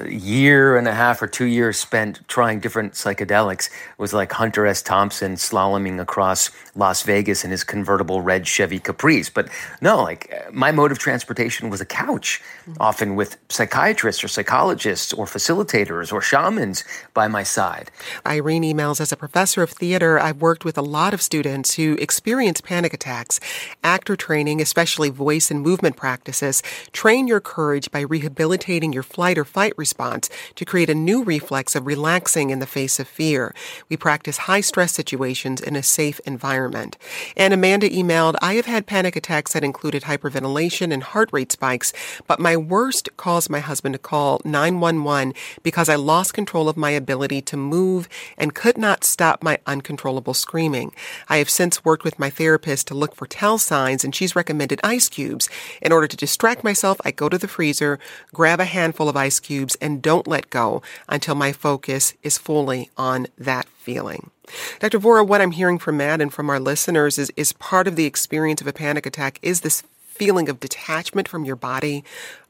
year 0.07 0.77
and 0.77 0.87
a 0.87 0.93
half 0.93 1.21
or 1.21 1.27
two 1.27 1.45
years 1.45 1.77
spent 1.77 2.27
trying 2.27 2.59
different 2.59 2.93
psychedelics 2.93 3.69
was 3.97 4.13
like 4.13 4.31
Hunter 4.31 4.65
S. 4.65 4.81
Thompson 4.81 5.35
slaloming 5.35 5.99
across 6.01 6.51
Las 6.75 7.03
Vegas 7.03 7.43
in 7.43 7.51
his 7.51 7.63
convertible 7.63 8.21
red 8.21 8.47
Chevy 8.47 8.79
Caprice. 8.79 9.29
But 9.29 9.49
no, 9.81 10.03
like 10.03 10.31
my 10.51 10.71
mode 10.71 10.91
of 10.91 10.99
transportation 10.99 11.69
was 11.69 11.81
a 11.81 11.85
couch, 11.85 12.41
mm-hmm. 12.61 12.73
often 12.81 13.15
with 13.15 13.37
psychiatrists 13.49 14.23
or 14.23 14.27
psychologists 14.27 15.13
or 15.13 15.25
facilitators 15.25 16.11
or 16.11 16.21
shamans 16.21 16.83
by 17.13 17.27
my 17.27 17.43
side. 17.43 17.91
Irene 18.25 18.63
emails 18.63 18.99
as 18.99 19.11
a 19.11 19.17
professor 19.17 19.63
of 19.63 19.69
theater, 19.69 20.19
I've 20.19 20.41
worked 20.41 20.65
with 20.65 20.77
a 20.77 20.81
lot 20.81 21.13
of 21.13 21.21
students 21.21 21.75
who 21.75 21.93
experience 21.95 22.61
panic 22.61 22.93
attacks. 22.93 23.39
Actor 23.83 24.15
training, 24.17 24.61
especially 24.61 25.09
voice 25.09 25.49
and 25.49 25.61
movement 25.61 25.95
practices, 25.95 26.61
train 26.91 27.27
your 27.27 27.39
courage 27.39 27.89
by 27.91 28.01
rehabilitating 28.01 28.91
your 28.91 29.03
flight 29.03 29.37
or 29.37 29.45
fight 29.45 29.76
response 29.77 30.29
to 30.55 30.65
create 30.65 30.89
a 30.89 30.95
new 30.95 31.23
reflex 31.23 31.75
of 31.75 31.85
relaxing 31.85 32.49
in 32.49 32.59
the 32.59 32.65
face 32.65 32.99
of 32.99 33.07
fear. 33.07 33.53
We 33.89 33.97
practice 33.97 34.37
high 34.37 34.61
stress 34.61 34.93
situations 34.93 35.61
in 35.61 35.75
a 35.75 35.83
safe 35.83 36.19
environment. 36.25 36.97
And 37.35 37.53
Amanda 37.53 37.89
emailed, 37.89 38.35
I 38.41 38.55
have 38.55 38.65
had 38.65 38.87
panic 38.87 39.15
attacks 39.15 39.53
that 39.53 39.63
included 39.63 40.03
hyperventilation 40.03 40.91
and 40.93 41.03
heart 41.03 41.29
rate 41.31 41.51
spikes, 41.51 41.93
but 42.27 42.39
my 42.39 42.55
worst 42.57 43.09
caused 43.17 43.49
my 43.49 43.59
husband 43.59 43.93
to 43.93 43.99
call 43.99 44.41
911 44.45 45.33
because 45.63 45.89
I 45.89 45.95
lost 45.95 46.33
control 46.33 46.69
of 46.69 46.77
my 46.77 46.91
ability 46.91 47.41
to 47.43 47.57
move 47.57 48.07
and 48.37 48.55
could 48.55 48.77
not 48.77 49.03
stop 49.03 49.43
my 49.43 49.59
uncontrollable 49.65 50.33
screaming. 50.33 50.91
I 51.29 51.37
have 51.37 51.49
since 51.49 51.83
worked 51.83 52.03
with 52.03 52.19
my 52.19 52.29
therapist 52.29 52.87
to 52.87 52.93
look 52.93 53.15
for 53.15 53.27
tell 53.27 53.57
signs 53.57 54.03
and 54.03 54.15
she's 54.15 54.35
recommended 54.35 54.79
ice 54.83 55.09
cubes. 55.09 55.49
In 55.81 55.91
order 55.91 56.07
to 56.07 56.17
distract 56.17 56.63
myself, 56.63 56.99
I 57.03 57.11
go 57.11 57.29
to 57.29 57.37
the 57.37 57.47
freezer, 57.47 57.99
grab 58.33 58.59
a 58.59 58.65
handful 58.65 59.09
of 59.09 59.17
ice 59.17 59.39
cubes, 59.39 59.66
and 59.75 60.01
don't 60.01 60.27
let 60.27 60.49
go 60.49 60.81
until 61.09 61.35
my 61.35 61.51
focus 61.51 62.13
is 62.23 62.37
fully 62.37 62.89
on 62.97 63.27
that 63.37 63.67
feeling. 63.67 64.31
Dr. 64.79 64.99
Vora, 64.99 65.27
what 65.27 65.41
I'm 65.41 65.51
hearing 65.51 65.77
from 65.77 65.97
Matt 65.97 66.21
and 66.21 66.33
from 66.33 66.49
our 66.49 66.59
listeners 66.59 67.17
is, 67.17 67.31
is 67.35 67.53
part 67.53 67.87
of 67.87 67.95
the 67.95 68.05
experience 68.05 68.61
of 68.61 68.67
a 68.67 68.73
panic 68.73 69.05
attack 69.05 69.39
is 69.41 69.61
this 69.61 69.83
feeling 70.17 70.49
of 70.49 70.59
detachment 70.59 71.27
from 71.27 71.45
your 71.45 71.55
body, 71.55 72.03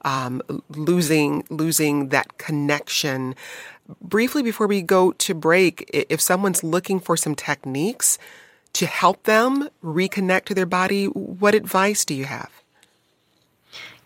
um, 0.03 0.41
losing 0.69 1.43
losing 1.49 2.09
that 2.09 2.37
connection. 2.37 3.35
Briefly 4.01 4.41
before 4.41 4.67
we 4.67 4.81
go 4.81 5.11
to 5.13 5.33
break, 5.33 5.89
if 5.93 6.21
someone's 6.21 6.63
looking 6.63 6.99
for 6.99 7.17
some 7.17 7.35
techniques 7.35 8.17
to 8.73 8.85
help 8.85 9.23
them 9.23 9.69
reconnect 9.83 10.45
to 10.45 10.53
their 10.53 10.65
body, 10.65 11.05
what 11.05 11.55
advice 11.55 12.05
do 12.05 12.13
you 12.13 12.25
have? 12.25 12.51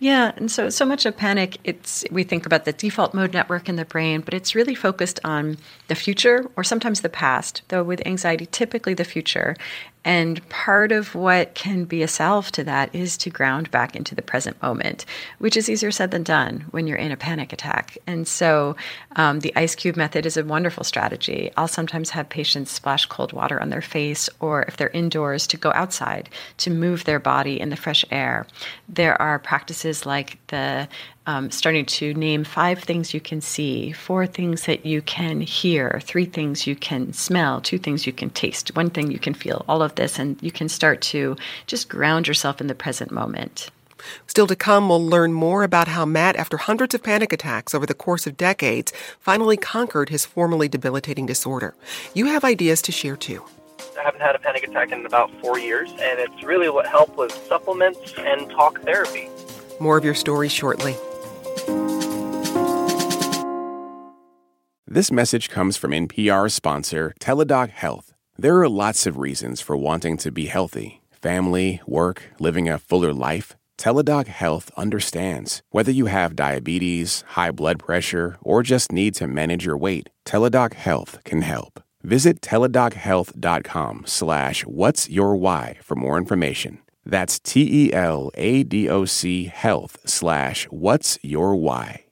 Yeah, 0.01 0.31
and 0.35 0.49
so 0.49 0.71
so 0.71 0.83
much 0.83 1.05
of 1.05 1.15
panic, 1.15 1.59
it's 1.63 2.03
we 2.09 2.23
think 2.23 2.47
about 2.47 2.65
the 2.65 2.73
default 2.73 3.13
mode 3.13 3.33
network 3.33 3.69
in 3.69 3.75
the 3.75 3.85
brain, 3.85 4.21
but 4.21 4.33
it's 4.33 4.55
really 4.55 4.73
focused 4.73 5.19
on 5.23 5.57
the 5.89 5.93
future 5.95 6.49
or 6.55 6.63
sometimes 6.63 7.01
the 7.01 7.09
past. 7.09 7.61
Though 7.67 7.83
with 7.83 8.01
anxiety, 8.07 8.47
typically 8.47 8.95
the 8.95 9.03
future, 9.03 9.55
and 10.03 10.47
part 10.49 10.91
of 10.91 11.13
what 11.13 11.53
can 11.53 11.85
be 11.85 12.01
a 12.01 12.07
salve 12.07 12.51
to 12.53 12.63
that 12.63 12.93
is 12.95 13.17
to 13.17 13.29
ground 13.29 13.69
back 13.69 13.95
into 13.95 14.15
the 14.15 14.21
present 14.21 14.61
moment, 14.61 15.05
which 15.37 15.55
is 15.55 15.69
easier 15.69 15.91
said 15.91 16.11
than 16.11 16.23
done 16.23 16.65
when 16.71 16.87
you're 16.87 16.97
in 16.97 17.11
a 17.11 17.17
panic 17.17 17.53
attack. 17.53 17.97
And 18.07 18.27
so 18.27 18.75
um, 19.15 19.41
the 19.41 19.53
ice 19.55 19.75
cube 19.75 19.95
method 19.95 20.25
is 20.25 20.37
a 20.37 20.43
wonderful 20.43 20.83
strategy. 20.83 21.51
I'll 21.55 21.67
sometimes 21.67 22.09
have 22.11 22.29
patients 22.29 22.71
splash 22.71 23.05
cold 23.05 23.31
water 23.31 23.61
on 23.61 23.69
their 23.69 23.81
face, 23.81 24.27
or 24.39 24.63
if 24.63 24.77
they're 24.77 24.89
indoors, 24.89 25.45
to 25.47 25.57
go 25.57 25.71
outside 25.73 26.29
to 26.57 26.71
move 26.71 27.03
their 27.03 27.19
body 27.19 27.59
in 27.59 27.69
the 27.69 27.75
fresh 27.75 28.03
air. 28.09 28.47
There 28.89 29.21
are 29.21 29.37
practices 29.37 30.05
like 30.05 30.39
the 30.47 30.87
um, 31.27 31.51
starting 31.51 31.85
to 31.85 32.13
name 32.13 32.43
five 32.43 32.79
things 32.79 33.13
you 33.13 33.19
can 33.19 33.41
see, 33.41 33.91
four 33.91 34.25
things 34.25 34.65
that 34.65 34.85
you 34.85 35.01
can 35.03 35.41
hear, 35.41 36.01
three 36.03 36.25
things 36.25 36.65
you 36.65 36.75
can 36.75 37.13
smell, 37.13 37.61
two 37.61 37.77
things 37.77 38.07
you 38.07 38.13
can 38.13 38.29
taste, 38.31 38.75
one 38.75 38.89
thing 38.89 39.11
you 39.11 39.19
can 39.19 39.33
feel, 39.33 39.63
all 39.67 39.83
of 39.83 39.95
this, 39.95 40.17
and 40.17 40.41
you 40.41 40.51
can 40.51 40.67
start 40.67 41.01
to 41.01 41.35
just 41.67 41.89
ground 41.89 42.27
yourself 42.27 42.59
in 42.59 42.67
the 42.67 42.75
present 42.75 43.11
moment. 43.11 43.69
Still 44.25 44.47
to 44.47 44.55
come, 44.55 44.89
we'll 44.89 45.05
learn 45.05 45.31
more 45.31 45.63
about 45.63 45.87
how 45.87 46.05
Matt, 46.05 46.35
after 46.35 46.57
hundreds 46.57 46.95
of 46.95 47.03
panic 47.03 47.31
attacks 47.31 47.75
over 47.75 47.85
the 47.85 47.93
course 47.93 48.25
of 48.25 48.35
decades, 48.35 48.91
finally 49.19 49.57
conquered 49.57 50.09
his 50.09 50.25
formerly 50.25 50.67
debilitating 50.67 51.27
disorder. 51.27 51.75
You 52.15 52.25
have 52.25 52.43
ideas 52.43 52.81
to 52.83 52.91
share 52.91 53.15
too. 53.15 53.45
I 53.99 54.03
haven't 54.03 54.21
had 54.21 54.35
a 54.35 54.39
panic 54.39 54.63
attack 54.63 54.91
in 54.91 55.05
about 55.05 55.29
four 55.39 55.59
years, 55.59 55.91
and 55.91 56.19
it's 56.19 56.43
really 56.43 56.69
what 56.69 56.87
helped 56.87 57.15
with 57.15 57.31
supplements 57.47 58.13
and 58.17 58.49
talk 58.49 58.81
therapy. 58.81 59.29
More 59.79 59.97
of 59.97 60.03
your 60.03 60.15
story 60.15 60.49
shortly. 60.49 60.95
This 64.87 65.09
message 65.09 65.49
comes 65.49 65.77
from 65.77 65.91
NPR 65.91 66.51
sponsor 66.51 67.13
Teladoc 67.21 67.69
Health. 67.69 68.13
There 68.37 68.59
are 68.59 68.67
lots 68.67 69.07
of 69.07 69.17
reasons 69.17 69.61
for 69.61 69.77
wanting 69.77 70.17
to 70.17 70.31
be 70.31 70.47
healthy 70.47 71.01
family, 71.11 71.79
work, 71.85 72.23
living 72.39 72.67
a 72.67 72.77
fuller 72.77 73.13
life. 73.13 73.55
Teladoc 73.77 74.27
Health 74.27 74.69
understands. 74.75 75.61
Whether 75.71 75.91
you 75.91 76.07
have 76.07 76.35
diabetes, 76.35 77.23
high 77.29 77.51
blood 77.51 77.79
pressure, 77.79 78.37
or 78.41 78.63
just 78.63 78.91
need 78.91 79.15
to 79.15 79.27
manage 79.27 79.65
your 79.65 79.77
weight, 79.77 80.09
Teladoc 80.25 80.73
Health 80.73 81.19
can 81.23 81.41
help. 81.41 81.81
Visit 82.03 82.41
teladochealth.com 82.41 84.03
slash 84.05 84.65
what's 84.65 85.09
your 85.09 85.35
why 85.35 85.77
for 85.81 85.95
more 85.95 86.17
information. 86.17 86.79
That's 87.05 87.39
T-E-L-A-D-O-C 87.39 87.85
health 89.45 89.97
slash 90.05 90.65
what's 90.65 91.17
your 91.21 91.55
why. 91.55 92.05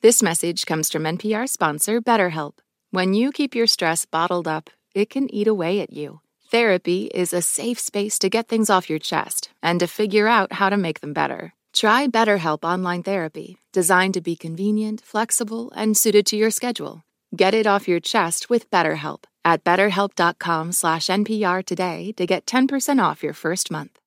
This 0.00 0.22
message 0.22 0.64
comes 0.64 0.90
from 0.90 1.02
NPR 1.02 1.48
sponsor 1.48 2.00
BetterHelp. 2.00 2.58
When 2.90 3.14
you 3.14 3.32
keep 3.32 3.54
your 3.54 3.66
stress 3.66 4.04
bottled 4.04 4.46
up, 4.48 4.70
it 4.94 5.10
can 5.10 5.32
eat 5.34 5.48
away 5.48 5.80
at 5.80 5.92
you. 5.92 6.20
Therapy 6.50 7.10
is 7.14 7.32
a 7.32 7.42
safe 7.42 7.78
space 7.78 8.18
to 8.20 8.30
get 8.30 8.48
things 8.48 8.70
off 8.70 8.88
your 8.88 8.98
chest 8.98 9.50
and 9.62 9.80
to 9.80 9.86
figure 9.86 10.26
out 10.26 10.54
how 10.54 10.70
to 10.70 10.76
make 10.76 11.00
them 11.00 11.12
better. 11.12 11.52
Try 11.74 12.06
BetterHelp 12.06 12.64
Online 12.64 13.02
Therapy, 13.02 13.58
designed 13.72 14.14
to 14.14 14.20
be 14.20 14.36
convenient, 14.36 15.02
flexible, 15.02 15.70
and 15.76 15.96
suited 15.96 16.24
to 16.26 16.36
your 16.36 16.50
schedule. 16.50 17.04
Get 17.36 17.52
it 17.52 17.66
off 17.66 17.86
your 17.86 18.00
chest 18.00 18.48
with 18.48 18.70
BetterHelp 18.70 19.24
at 19.48 19.64
betterhelp.com 19.64 20.72
slash 20.72 21.06
NPR 21.06 21.64
today 21.64 22.12
to 22.12 22.26
get 22.26 22.46
10% 22.46 23.02
off 23.02 23.22
your 23.22 23.32
first 23.34 23.70
month. 23.70 23.98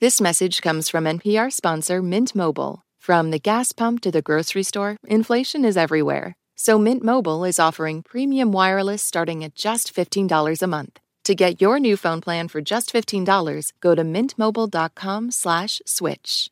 This 0.00 0.20
message 0.20 0.62
comes 0.62 0.88
from 0.88 1.04
NPR 1.04 1.52
sponsor 1.52 2.02
Mint 2.02 2.34
Mobile. 2.34 2.82
From 2.98 3.30
the 3.30 3.38
gas 3.38 3.72
pump 3.72 4.00
to 4.02 4.10
the 4.10 4.22
grocery 4.22 4.62
store, 4.62 4.96
inflation 5.06 5.64
is 5.64 5.76
everywhere. 5.76 6.36
So 6.56 6.78
Mint 6.78 7.02
Mobile 7.02 7.44
is 7.44 7.58
offering 7.58 8.02
premium 8.02 8.52
wireless 8.52 9.02
starting 9.02 9.44
at 9.44 9.54
just 9.54 9.94
$15 9.94 10.62
a 10.62 10.66
month. 10.66 11.00
To 11.24 11.34
get 11.34 11.60
your 11.60 11.78
new 11.80 11.96
phone 11.96 12.20
plan 12.20 12.48
for 12.48 12.60
just 12.60 12.92
$15, 12.92 13.72
go 13.80 13.94
to 13.94 14.02
mintmobile.com 14.02 15.30
slash 15.30 15.80
switch. 15.86 16.50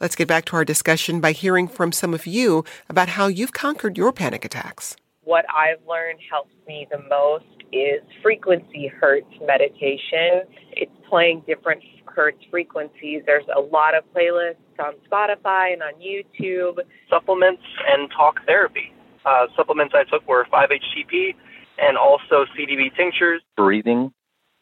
Let's 0.00 0.16
get 0.16 0.28
back 0.28 0.44
to 0.46 0.56
our 0.56 0.64
discussion 0.64 1.20
by 1.20 1.32
hearing 1.32 1.68
from 1.68 1.92
some 1.92 2.14
of 2.14 2.26
you 2.26 2.64
about 2.88 3.10
how 3.10 3.26
you've 3.26 3.52
conquered 3.52 3.98
your 3.98 4.12
panic 4.12 4.44
attacks. 4.44 4.96
What 5.28 5.44
I've 5.54 5.86
learned 5.86 6.20
helps 6.30 6.54
me 6.66 6.88
the 6.90 7.02
most 7.06 7.44
is 7.70 8.00
frequency 8.22 8.90
hertz 8.98 9.28
meditation. 9.46 10.48
It's 10.72 10.90
playing 11.06 11.42
different 11.46 11.82
hertz 12.06 12.38
frequencies. 12.50 13.24
There's 13.26 13.44
a 13.54 13.60
lot 13.60 13.94
of 13.94 14.04
playlists 14.16 14.54
on 14.82 14.94
Spotify 15.06 15.74
and 15.74 15.82
on 15.82 15.92
YouTube. 16.00 16.78
Supplements 17.10 17.60
and 17.90 18.10
talk 18.10 18.36
therapy. 18.46 18.90
Uh, 19.26 19.48
supplements 19.54 19.92
I 19.94 20.04
took 20.04 20.26
were 20.26 20.46
5-HTP 20.50 21.34
and 21.76 21.98
also 21.98 22.46
CBD 22.58 22.96
tinctures. 22.96 23.42
Breathing 23.54 24.10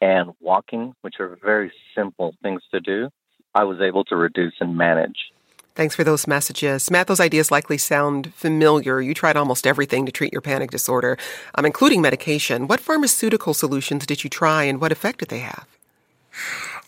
and 0.01 0.31
walking, 0.41 0.91
which 0.99 1.15
are 1.21 1.37
very 1.41 1.71
simple 1.95 2.35
things 2.43 2.61
to 2.73 2.81
do, 2.81 3.07
I 3.55 3.63
was 3.63 3.79
able 3.79 4.03
to 4.03 4.17
reduce 4.17 4.55
and 4.59 4.75
manage. 4.75 5.31
Thanks 5.77 5.93
for 5.93 6.03
those 6.03 6.25
messages. 6.25 6.89
Matt, 6.89 7.05
those 7.05 7.19
ideas 7.19 7.51
likely 7.51 7.77
sound 7.77 8.33
familiar. 8.33 8.99
You 8.99 9.13
tried 9.13 9.37
almost 9.37 9.67
everything 9.67 10.07
to 10.07 10.11
treat 10.11 10.33
your 10.33 10.41
panic 10.41 10.71
disorder, 10.71 11.19
um, 11.53 11.67
including 11.67 12.01
medication. 12.01 12.65
What 12.65 12.79
pharmaceutical 12.79 13.53
solutions 13.53 14.07
did 14.07 14.23
you 14.23 14.29
try 14.31 14.63
and 14.63 14.81
what 14.81 14.91
effect 14.91 15.19
did 15.19 15.27
they 15.27 15.37
have? 15.37 15.67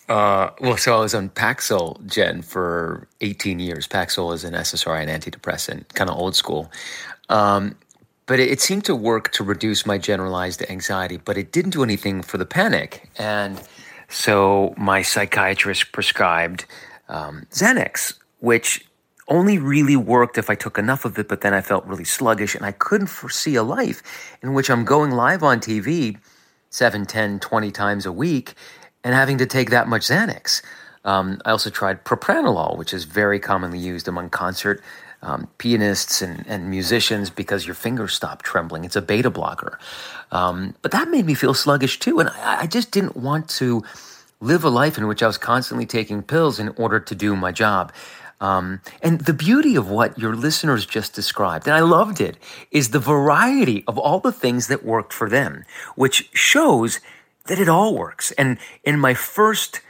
Uh, 0.09 0.49
well, 0.59 0.75
so 0.75 0.97
I 0.97 1.01
was 1.01 1.13
on 1.13 1.29
Paxil, 1.29 2.03
Jen, 2.07 2.41
for 2.41 3.07
18 3.21 3.59
years. 3.59 3.87
Paxil 3.87 4.33
is 4.33 4.43
an 4.43 4.55
SSRI, 4.55 5.07
an 5.07 5.21
antidepressant, 5.21 5.89
kind 5.89 6.09
of 6.09 6.17
old 6.17 6.35
school. 6.35 6.71
Um, 7.29 7.75
but 8.25 8.39
it, 8.39 8.49
it, 8.49 8.59
seemed 8.59 8.85
to 8.85 8.95
work 8.95 9.31
to 9.33 9.43
reduce 9.43 9.85
my 9.85 9.99
generalized 9.99 10.63
anxiety, 10.67 11.17
but 11.17 11.37
it 11.37 11.51
didn't 11.51 11.71
do 11.71 11.83
anything 11.83 12.23
for 12.23 12.39
the 12.39 12.45
panic. 12.47 13.07
And 13.19 13.61
so 14.07 14.73
my 14.77 15.03
psychiatrist 15.03 15.91
prescribed 15.91 16.65
um, 17.07 17.45
Xanax, 17.51 18.18
which 18.39 18.85
only 19.27 19.57
really 19.57 19.95
worked 19.95 20.37
if 20.37 20.49
I 20.49 20.55
took 20.55 20.77
enough 20.77 21.05
of 21.05 21.17
it, 21.19 21.27
but 21.27 21.41
then 21.41 21.53
I 21.53 21.61
felt 21.61 21.85
really 21.85 22.03
sluggish 22.03 22.55
and 22.55 22.65
I 22.65 22.71
couldn't 22.71 23.07
foresee 23.07 23.55
a 23.55 23.63
life 23.63 24.01
in 24.41 24.53
which 24.53 24.69
I'm 24.69 24.85
going 24.85 25.11
live 25.11 25.43
on 25.43 25.59
TV 25.59 26.17
7, 26.71 27.05
10, 27.05 27.39
20 27.39 27.71
times 27.71 28.05
a 28.05 28.11
week 28.11 28.55
and 29.03 29.13
having 29.13 29.37
to 29.37 29.45
take 29.45 29.69
that 29.69 29.87
much 29.87 30.01
Xanax. 30.01 30.61
Um, 31.05 31.41
I 31.45 31.51
also 31.51 31.69
tried 31.69 32.03
propranolol, 32.03 32.77
which 32.77 32.93
is 32.93 33.05
very 33.05 33.39
commonly 33.39 33.79
used 33.79 34.07
among 34.07 34.31
concert 34.31 34.81
um, 35.21 35.47
pianists 35.57 36.21
and, 36.21 36.45
and 36.47 36.69
musicians 36.69 37.29
because 37.29 37.65
your 37.65 37.75
fingers 37.75 38.13
stop 38.13 38.41
trembling. 38.41 38.83
It's 38.83 38.95
a 38.95 39.01
beta 39.01 39.29
blocker. 39.29 39.79
Um, 40.31 40.75
but 40.81 40.91
that 40.91 41.09
made 41.09 41.25
me 41.25 41.33
feel 41.33 41.53
sluggish 41.53 41.99
too. 41.99 42.19
And 42.19 42.29
I, 42.29 42.61
I 42.61 42.67
just 42.67 42.91
didn't 42.91 43.17
want 43.17 43.49
to 43.49 43.83
live 44.41 44.63
a 44.63 44.69
life 44.69 44.97
in 44.97 45.07
which 45.07 45.21
I 45.21 45.27
was 45.27 45.37
constantly 45.37 45.85
taking 45.85 46.23
pills 46.23 46.59
in 46.59 46.69
order 46.69 46.99
to 46.99 47.15
do 47.15 47.35
my 47.35 47.51
job. 47.51 47.91
Um, 48.41 48.81
and 49.01 49.21
the 49.21 49.33
beauty 49.33 49.75
of 49.75 49.89
what 49.89 50.17
your 50.17 50.35
listeners 50.35 50.85
just 50.85 51.13
described, 51.13 51.67
and 51.67 51.75
I 51.75 51.81
loved 51.81 52.21
it, 52.21 52.37
is 52.71 52.89
the 52.89 52.99
variety 52.99 53.83
of 53.87 53.97
all 53.97 54.19
the 54.19 54.31
things 54.31 54.67
that 54.67 54.85
worked 54.85 55.11
for 55.13 55.29
them, 55.29 55.65
which 55.95 56.29
shows 56.33 56.99
that 57.47 57.59
it 57.59 57.67
all 57.67 57.95
works. 57.95 58.31
And 58.31 58.57
in 58.83 58.99
my 58.99 59.13
first 59.13 59.81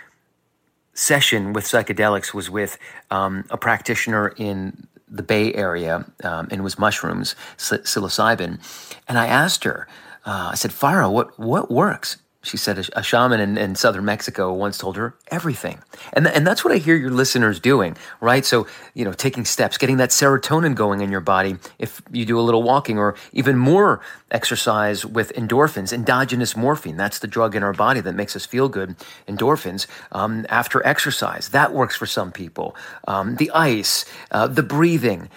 session 0.93 1.53
with 1.53 1.65
psychedelics 1.65 2.33
was 2.33 2.49
with 2.49 2.77
um, 3.11 3.45
a 3.49 3.57
practitioner 3.57 4.33
in 4.37 4.87
the 5.07 5.23
Bay 5.23 5.53
Area, 5.53 6.05
um, 6.23 6.47
and 6.51 6.59
it 6.59 6.63
was 6.63 6.77
mushrooms, 6.77 7.35
psilocybin. 7.57 8.59
And 9.07 9.17
I 9.17 9.27
asked 9.27 9.63
her, 9.63 9.87
uh, 10.25 10.49
I 10.51 10.55
said, 10.55 10.71
Farah, 10.71 11.11
what, 11.11 11.39
what 11.39 11.71
works? 11.71 12.17
She 12.41 12.55
said 12.55 12.79
a, 12.79 12.99
a 12.99 13.03
shaman 13.03 13.41
in, 13.41 13.57
in, 13.57 13.75
southern 13.75 14.05
Mexico 14.05 14.53
once 14.53 14.77
told 14.77 14.95
her 14.95 15.13
everything. 15.27 15.79
And, 16.13 16.23
th- 16.23 16.35
and 16.35 16.47
that's 16.47 16.63
what 16.63 16.73
I 16.73 16.77
hear 16.77 16.95
your 16.95 17.11
listeners 17.11 17.59
doing, 17.59 17.97
right? 18.21 18.45
So, 18.45 18.65
you 18.93 19.03
know, 19.03 19.11
taking 19.11 19.43
steps, 19.43 19.77
getting 19.77 19.97
that 19.97 20.11
serotonin 20.11 20.73
going 20.73 21.01
in 21.01 21.11
your 21.11 21.19
body 21.19 21.57
if 21.79 22.01
you 22.11 22.25
do 22.25 22.39
a 22.39 22.41
little 22.41 22.63
walking 22.63 22.97
or 22.97 23.15
even 23.33 23.57
more 23.57 23.99
exercise 24.31 25.05
with 25.05 25.33
endorphins, 25.33 25.91
endogenous 25.91 26.55
morphine. 26.55 26.95
That's 26.95 27.19
the 27.19 27.27
drug 27.27 27.55
in 27.55 27.63
our 27.63 27.73
body 27.73 27.99
that 27.99 28.13
makes 28.13 28.37
us 28.37 28.45
feel 28.45 28.69
good, 28.69 28.95
endorphins, 29.27 29.85
um, 30.13 30.45
after 30.47 30.85
exercise. 30.87 31.49
That 31.49 31.73
works 31.73 31.97
for 31.97 32.05
some 32.05 32.31
people. 32.31 32.73
Um, 33.05 33.35
the 33.35 33.51
ice, 33.51 34.05
uh, 34.31 34.47
the 34.47 34.63
breathing. 34.63 35.29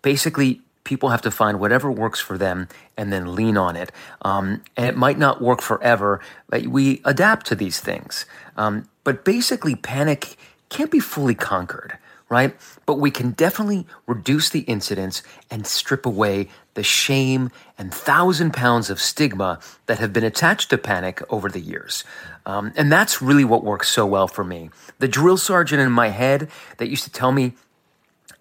Basically, 0.00 0.62
people 0.86 1.10
have 1.10 1.20
to 1.22 1.30
find 1.30 1.60
whatever 1.60 1.90
works 1.90 2.20
for 2.20 2.38
them 2.38 2.68
and 2.96 3.12
then 3.12 3.34
lean 3.34 3.58
on 3.58 3.76
it. 3.76 3.92
Um, 4.22 4.62
and 4.76 4.86
it 4.86 4.96
might 4.96 5.18
not 5.18 5.42
work 5.42 5.60
forever, 5.60 6.20
but 6.48 6.68
we 6.68 7.02
adapt 7.04 7.46
to 7.48 7.54
these 7.54 7.78
things. 7.80 8.24
Um, 8.56 8.88
but 9.04 9.24
basically, 9.24 9.74
panic 9.74 10.36
can't 10.70 10.90
be 10.90 11.00
fully 11.00 11.34
conquered, 11.34 11.98
right? 12.28 12.56
But 12.86 12.94
we 12.94 13.10
can 13.10 13.32
definitely 13.32 13.86
reduce 14.06 14.48
the 14.48 14.60
incidence 14.60 15.22
and 15.50 15.66
strip 15.66 16.06
away 16.06 16.48
the 16.74 16.82
shame 16.82 17.50
and 17.76 17.92
thousand 17.92 18.52
pounds 18.52 18.88
of 18.88 19.00
stigma 19.00 19.58
that 19.86 19.98
have 19.98 20.12
been 20.12 20.24
attached 20.24 20.70
to 20.70 20.78
panic 20.78 21.20
over 21.28 21.48
the 21.48 21.60
years. 21.60 22.04
Um, 22.44 22.72
and 22.76 22.92
that's 22.92 23.20
really 23.20 23.44
what 23.44 23.64
works 23.64 23.88
so 23.88 24.06
well 24.06 24.28
for 24.28 24.44
me. 24.44 24.70
The 24.98 25.08
drill 25.08 25.36
sergeant 25.36 25.82
in 25.82 25.90
my 25.90 26.08
head 26.08 26.48
that 26.78 26.88
used 26.88 27.04
to 27.04 27.10
tell 27.10 27.32
me, 27.32 27.54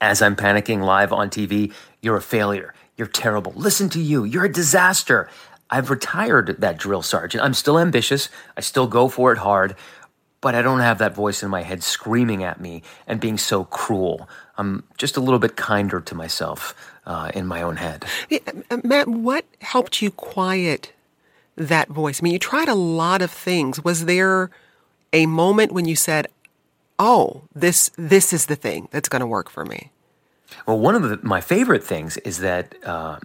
as 0.01 0.21
I'm 0.21 0.35
panicking 0.35 0.83
live 0.83 1.11
on 1.11 1.29
TV, 1.29 1.73
you're 2.05 2.15
a 2.15 2.21
failure. 2.21 2.75
You're 2.97 3.07
terrible. 3.07 3.51
Listen 3.55 3.89
to 3.89 3.99
you. 3.99 4.23
You're 4.23 4.45
a 4.45 4.51
disaster. 4.51 5.27
I've 5.71 5.89
retired 5.89 6.57
that 6.59 6.77
drill 6.77 7.01
sergeant. 7.01 7.43
I'm 7.43 7.55
still 7.55 7.79
ambitious. 7.79 8.29
I 8.55 8.61
still 8.61 8.85
go 8.85 9.09
for 9.09 9.31
it 9.31 9.39
hard, 9.39 9.75
but 10.39 10.53
I 10.53 10.61
don't 10.61 10.81
have 10.81 10.99
that 10.99 11.15
voice 11.15 11.41
in 11.41 11.49
my 11.49 11.63
head 11.63 11.81
screaming 11.81 12.43
at 12.43 12.61
me 12.61 12.83
and 13.07 13.19
being 13.19 13.39
so 13.39 13.63
cruel. 13.65 14.29
I'm 14.55 14.83
just 14.99 15.17
a 15.17 15.19
little 15.19 15.39
bit 15.39 15.55
kinder 15.55 15.99
to 15.99 16.13
myself 16.15 16.75
uh, 17.07 17.31
in 17.33 17.47
my 17.47 17.63
own 17.63 17.77
head. 17.77 18.05
Yeah, 18.29 18.39
uh, 18.69 18.77
Matt, 18.83 19.07
what 19.07 19.45
helped 19.61 20.03
you 20.03 20.11
quiet 20.11 20.93
that 21.57 21.89
voice? 21.89 22.21
I 22.21 22.23
mean, 22.23 22.33
you 22.33 22.39
tried 22.39 22.69
a 22.69 22.75
lot 22.75 23.23
of 23.23 23.31
things. 23.31 23.83
Was 23.83 24.05
there 24.05 24.51
a 25.11 25.25
moment 25.25 25.71
when 25.71 25.85
you 25.85 25.95
said, 25.95 26.27
"Oh, 26.99 27.41
this 27.55 27.89
this 27.97 28.31
is 28.31 28.45
the 28.45 28.55
thing 28.55 28.89
that's 28.91 29.09
going 29.09 29.21
to 29.21 29.27
work 29.27 29.49
for 29.49 29.65
me"? 29.65 29.89
Well, 30.65 30.79
one 30.79 30.95
of 30.95 31.03
the, 31.03 31.19
my 31.23 31.41
favorite 31.41 31.83
things 31.83 32.17
is 32.17 32.39
that 32.39 32.75
uh, 32.83 33.19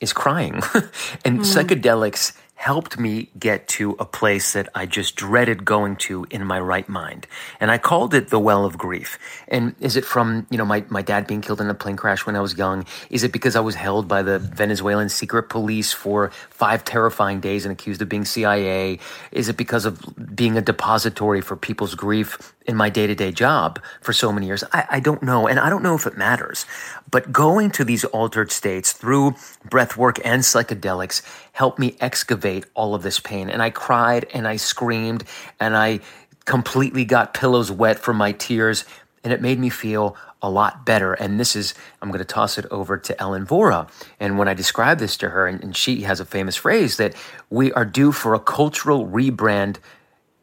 is 0.00 0.12
crying, 0.12 0.54
and 1.24 1.40
mm. 1.40 1.44
psychedelics 1.44 2.36
helped 2.58 2.98
me 2.98 3.30
get 3.38 3.68
to 3.68 3.92
a 4.00 4.04
place 4.04 4.54
that 4.54 4.68
I 4.74 4.84
just 4.84 5.14
dreaded 5.14 5.64
going 5.64 5.94
to 5.94 6.26
in 6.28 6.44
my 6.44 6.58
right 6.58 6.88
mind. 6.88 7.28
And 7.60 7.70
I 7.70 7.78
called 7.78 8.14
it 8.14 8.30
the 8.30 8.38
well 8.40 8.64
of 8.64 8.76
grief. 8.76 9.16
And 9.46 9.76
is 9.78 9.94
it 9.94 10.04
from, 10.04 10.44
you 10.50 10.58
know, 10.58 10.64
my, 10.64 10.84
my 10.88 11.00
dad 11.00 11.28
being 11.28 11.40
killed 11.40 11.60
in 11.60 11.70
a 11.70 11.74
plane 11.74 11.94
crash 11.94 12.26
when 12.26 12.34
I 12.34 12.40
was 12.40 12.58
young? 12.58 12.84
Is 13.10 13.22
it 13.22 13.30
because 13.30 13.54
I 13.54 13.60
was 13.60 13.76
held 13.76 14.08
by 14.08 14.22
the 14.22 14.40
Venezuelan 14.40 15.08
secret 15.08 15.44
police 15.44 15.92
for 15.92 16.30
five 16.50 16.84
terrifying 16.84 17.38
days 17.38 17.64
and 17.64 17.70
accused 17.70 18.02
of 18.02 18.08
being 18.08 18.24
CIA? 18.24 18.98
Is 19.30 19.48
it 19.48 19.56
because 19.56 19.84
of 19.84 20.02
being 20.34 20.58
a 20.58 20.60
depository 20.60 21.40
for 21.40 21.54
people's 21.54 21.94
grief 21.94 22.56
in 22.68 22.76
my 22.76 22.90
day 22.90 23.06
to 23.06 23.14
day 23.14 23.32
job 23.32 23.80
for 24.00 24.12
so 24.12 24.30
many 24.30 24.46
years? 24.46 24.62
I, 24.72 24.86
I 24.90 25.00
don't 25.00 25.22
know. 25.22 25.48
And 25.48 25.58
I 25.58 25.70
don't 25.70 25.82
know 25.82 25.94
if 25.94 26.06
it 26.06 26.16
matters. 26.16 26.66
But 27.10 27.32
going 27.32 27.70
to 27.72 27.84
these 27.84 28.04
altered 28.04 28.52
states 28.52 28.92
through 28.92 29.34
breath 29.68 29.96
work 29.96 30.24
and 30.24 30.42
psychedelics 30.42 31.22
helped 31.52 31.78
me 31.78 31.96
excavate 32.00 32.66
all 32.74 32.94
of 32.94 33.02
this 33.02 33.18
pain. 33.18 33.50
And 33.50 33.62
I 33.62 33.70
cried 33.70 34.26
and 34.32 34.46
I 34.46 34.56
screamed 34.56 35.24
and 35.58 35.76
I 35.76 36.00
completely 36.44 37.04
got 37.04 37.34
pillows 37.34 37.72
wet 37.72 37.98
from 37.98 38.16
my 38.16 38.32
tears. 38.32 38.84
And 39.24 39.32
it 39.32 39.40
made 39.40 39.58
me 39.58 39.70
feel 39.70 40.16
a 40.40 40.50
lot 40.50 40.86
better. 40.86 41.14
And 41.14 41.40
this 41.40 41.56
is, 41.56 41.74
I'm 42.00 42.10
going 42.10 42.20
to 42.20 42.24
toss 42.24 42.58
it 42.58 42.66
over 42.70 42.96
to 42.96 43.20
Ellen 43.20 43.44
Vora. 43.44 43.90
And 44.20 44.38
when 44.38 44.46
I 44.46 44.54
describe 44.54 44.98
this 44.98 45.16
to 45.18 45.30
her, 45.30 45.46
and, 45.46 45.62
and 45.62 45.76
she 45.76 46.02
has 46.02 46.20
a 46.20 46.24
famous 46.24 46.56
phrase 46.56 46.96
that 46.98 47.14
we 47.50 47.72
are 47.72 47.84
due 47.84 48.12
for 48.12 48.34
a 48.34 48.40
cultural 48.40 49.06
rebrand 49.06 49.78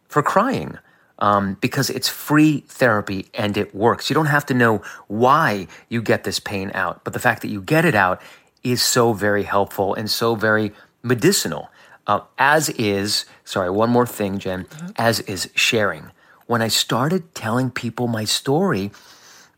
for 0.09 0.21
crying 0.21 0.77
um, 1.19 1.57
because 1.61 1.89
it's 1.89 2.09
free 2.09 2.61
therapy 2.67 3.27
and 3.33 3.57
it 3.57 3.73
works. 3.73 4.09
You 4.09 4.13
don't 4.13 4.25
have 4.27 4.45
to 4.47 4.53
know 4.53 4.81
why 5.07 5.67
you 5.89 6.01
get 6.01 6.23
this 6.23 6.39
pain 6.39 6.71
out, 6.73 7.03
but 7.03 7.13
the 7.13 7.19
fact 7.19 7.41
that 7.41 7.49
you 7.49 7.61
get 7.61 7.85
it 7.85 7.95
out 7.95 8.21
is 8.63 8.81
so 8.81 9.13
very 9.13 9.43
helpful 9.43 9.93
and 9.93 10.09
so 10.09 10.35
very 10.35 10.71
medicinal. 11.03 11.69
Uh, 12.07 12.21
as 12.37 12.69
is, 12.69 13.25
sorry, 13.43 13.69
one 13.69 13.89
more 13.89 14.05
thing, 14.05 14.37
Jen, 14.39 14.65
mm-hmm. 14.65 14.87
as 14.97 15.21
is 15.21 15.49
sharing. 15.55 16.11
When 16.47 16.61
I 16.61 16.67
started 16.67 17.33
telling 17.33 17.71
people 17.71 18.07
my 18.07 18.25
story, 18.25 18.91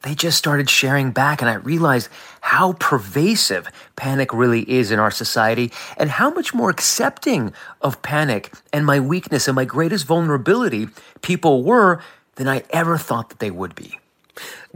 they 0.03 0.15
just 0.15 0.37
started 0.37 0.69
sharing 0.69 1.11
back, 1.11 1.41
and 1.41 1.49
I 1.49 1.55
realized 1.55 2.09
how 2.41 2.73
pervasive 2.73 3.67
panic 3.95 4.31
really 4.33 4.61
is 4.69 4.91
in 4.91 4.99
our 4.99 5.11
society 5.11 5.71
and 5.97 6.09
how 6.09 6.29
much 6.29 6.53
more 6.53 6.69
accepting 6.69 7.53
of 7.81 8.01
panic 8.01 8.53
and 8.71 8.85
my 8.85 8.99
weakness 8.99 9.47
and 9.47 9.55
my 9.55 9.65
greatest 9.65 10.05
vulnerability 10.05 10.87
people 11.21 11.63
were 11.63 12.01
than 12.35 12.47
I 12.47 12.63
ever 12.69 12.97
thought 12.97 13.29
that 13.29 13.39
they 13.39 13.51
would 13.51 13.75
be. 13.75 13.99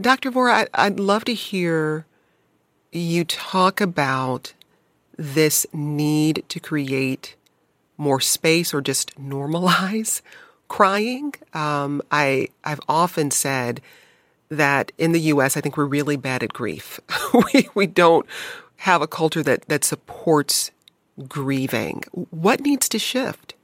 Dr. 0.00 0.32
Vora, 0.32 0.66
I'd 0.74 0.98
love 0.98 1.24
to 1.26 1.34
hear 1.34 2.04
you 2.90 3.24
talk 3.24 3.80
about 3.80 4.52
this 5.16 5.66
need 5.72 6.44
to 6.48 6.58
create 6.58 7.36
more 7.96 8.20
space 8.20 8.74
or 8.74 8.80
just 8.80 9.18
normalize 9.20 10.20
crying. 10.68 11.34
Um, 11.54 12.02
I 12.10 12.48
I've 12.64 12.80
often 12.88 13.30
said 13.30 13.80
that 14.56 14.92
in 14.98 15.12
the 15.12 15.20
U.S., 15.20 15.56
I 15.56 15.60
think 15.60 15.76
we're 15.76 15.86
really 15.86 16.16
bad 16.16 16.42
at 16.42 16.52
grief. 16.52 17.00
we, 17.54 17.68
we 17.74 17.86
don't 17.86 18.26
have 18.76 19.02
a 19.02 19.06
culture 19.06 19.42
that, 19.42 19.66
that 19.68 19.84
supports 19.84 20.70
grieving. 21.28 22.02
What 22.30 22.60
needs 22.60 22.88
to 22.90 22.98
shift? 22.98 23.54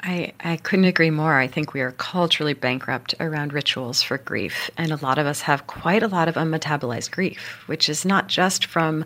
I, 0.00 0.32
I 0.38 0.56
couldn't 0.58 0.84
agree 0.84 1.10
more. 1.10 1.38
I 1.38 1.48
think 1.48 1.74
we 1.74 1.80
are 1.80 1.90
culturally 1.92 2.54
bankrupt 2.54 3.16
around 3.18 3.52
rituals 3.52 4.00
for 4.00 4.18
grief. 4.18 4.70
And 4.78 4.92
a 4.92 5.04
lot 5.04 5.18
of 5.18 5.26
us 5.26 5.40
have 5.40 5.66
quite 5.66 6.04
a 6.04 6.08
lot 6.08 6.28
of 6.28 6.36
unmetabolized 6.36 7.10
grief, 7.10 7.64
which 7.66 7.88
is 7.88 8.04
not 8.04 8.28
just 8.28 8.64
from 8.64 9.04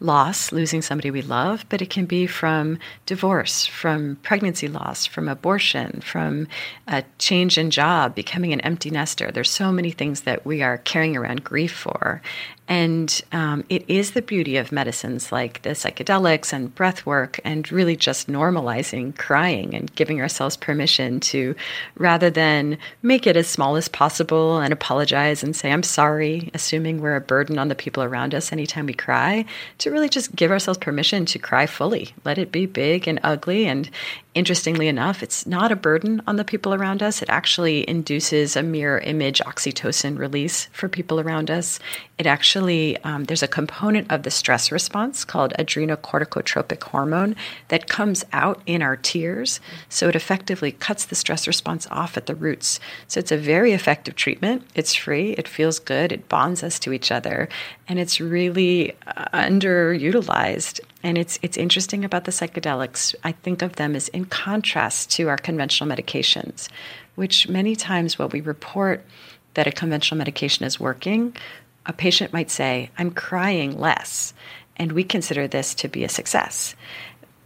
loss, 0.00 0.52
losing 0.52 0.82
somebody 0.82 1.10
we 1.10 1.22
love, 1.22 1.64
but 1.70 1.80
it 1.80 1.88
can 1.88 2.04
be 2.04 2.26
from 2.26 2.78
divorce, 3.06 3.64
from 3.64 4.16
pregnancy 4.16 4.68
loss, 4.68 5.06
from 5.06 5.28
abortion, 5.28 6.02
from 6.02 6.46
a 6.88 7.04
change 7.18 7.56
in 7.56 7.70
job, 7.70 8.14
becoming 8.14 8.52
an 8.52 8.60
empty 8.60 8.90
nester. 8.90 9.30
There's 9.30 9.50
so 9.50 9.72
many 9.72 9.92
things 9.92 10.22
that 10.22 10.44
we 10.44 10.62
are 10.62 10.76
carrying 10.78 11.16
around 11.16 11.42
grief 11.42 11.72
for. 11.72 12.20
And 12.66 13.22
um, 13.32 13.64
it 13.68 13.84
is 13.88 14.12
the 14.12 14.22
beauty 14.22 14.56
of 14.56 14.72
medicines 14.72 15.30
like 15.30 15.60
the 15.62 15.70
psychedelics 15.70 16.52
and 16.52 16.74
breath 16.74 17.04
work 17.04 17.38
and 17.44 17.70
really 17.70 17.94
just 17.94 18.28
normalizing 18.28 19.16
crying 19.18 19.74
and 19.74 19.94
giving 19.94 20.20
ourselves 20.20 20.56
permission 20.56 21.20
to, 21.20 21.54
rather 21.98 22.30
than 22.30 22.78
make 23.02 23.26
it 23.26 23.36
as 23.36 23.48
small 23.48 23.76
as 23.76 23.88
possible 23.88 24.58
and 24.58 24.72
apologize 24.72 25.42
and 25.42 25.54
say, 25.54 25.70
I'm 25.70 25.82
sorry, 25.82 26.50
assuming 26.54 27.00
we're 27.00 27.16
a 27.16 27.20
burden 27.20 27.58
on 27.58 27.68
the 27.68 27.74
people 27.74 28.02
around 28.02 28.34
us 28.34 28.50
anytime 28.50 28.86
we 28.86 28.94
cry, 28.94 29.44
to 29.78 29.90
really 29.90 30.08
just 30.08 30.34
give 30.34 30.50
ourselves 30.50 30.78
permission 30.78 31.26
to 31.26 31.38
cry 31.38 31.66
fully. 31.66 32.14
Let 32.24 32.38
it 32.38 32.50
be 32.50 32.64
big 32.64 33.06
and 33.06 33.20
ugly. 33.22 33.66
And 33.66 33.90
Interestingly 34.34 34.88
enough, 34.88 35.22
it's 35.22 35.46
not 35.46 35.70
a 35.70 35.76
burden 35.76 36.20
on 36.26 36.34
the 36.34 36.44
people 36.44 36.74
around 36.74 37.04
us. 37.04 37.22
It 37.22 37.30
actually 37.30 37.88
induces 37.88 38.56
a 38.56 38.64
mirror 38.64 38.98
image 38.98 39.40
oxytocin 39.40 40.18
release 40.18 40.66
for 40.72 40.88
people 40.88 41.20
around 41.20 41.52
us. 41.52 41.78
It 42.18 42.26
actually, 42.26 42.96
um, 43.04 43.24
there's 43.24 43.44
a 43.44 43.48
component 43.48 44.10
of 44.10 44.24
the 44.24 44.32
stress 44.32 44.72
response 44.72 45.24
called 45.24 45.52
adrenocorticotropic 45.56 46.82
hormone 46.82 47.36
that 47.68 47.88
comes 47.88 48.24
out 48.32 48.60
in 48.66 48.82
our 48.82 48.96
tears. 48.96 49.60
So 49.88 50.08
it 50.08 50.16
effectively 50.16 50.72
cuts 50.72 51.04
the 51.04 51.14
stress 51.14 51.46
response 51.46 51.86
off 51.92 52.16
at 52.16 52.26
the 52.26 52.34
roots. 52.34 52.80
So 53.06 53.20
it's 53.20 53.32
a 53.32 53.36
very 53.36 53.72
effective 53.72 54.16
treatment. 54.16 54.66
It's 54.74 54.96
free, 54.96 55.34
it 55.34 55.46
feels 55.46 55.78
good, 55.78 56.10
it 56.10 56.28
bonds 56.28 56.64
us 56.64 56.80
to 56.80 56.92
each 56.92 57.12
other, 57.12 57.48
and 57.86 58.00
it's 58.00 58.20
really 58.20 58.96
uh, 59.06 59.26
underutilized. 59.32 60.80
And 61.04 61.18
it's 61.18 61.38
it's 61.42 61.58
interesting 61.58 62.02
about 62.02 62.24
the 62.24 62.32
psychedelics. 62.32 63.14
I 63.22 63.32
think 63.32 63.60
of 63.60 63.76
them 63.76 63.94
as 63.94 64.08
in 64.08 64.24
contrast 64.24 65.10
to 65.12 65.28
our 65.28 65.36
conventional 65.36 65.94
medications, 65.94 66.70
which 67.14 67.46
many 67.46 67.76
times 67.76 68.18
what 68.18 68.32
we 68.32 68.40
report 68.40 69.04
that 69.52 69.66
a 69.66 69.72
conventional 69.72 70.16
medication 70.18 70.64
is 70.64 70.80
working, 70.80 71.36
a 71.84 71.92
patient 71.92 72.32
might 72.32 72.50
say, 72.50 72.90
"I'm 72.96 73.10
crying 73.10 73.78
less," 73.78 74.32
and 74.78 74.92
we 74.92 75.04
consider 75.04 75.46
this 75.46 75.74
to 75.74 75.88
be 75.88 76.04
a 76.04 76.08
success. 76.08 76.74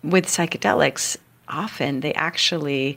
With 0.05 0.27
psychedelics, 0.27 1.17
often 1.49 2.01
they 2.01 2.15
actually 2.15 2.97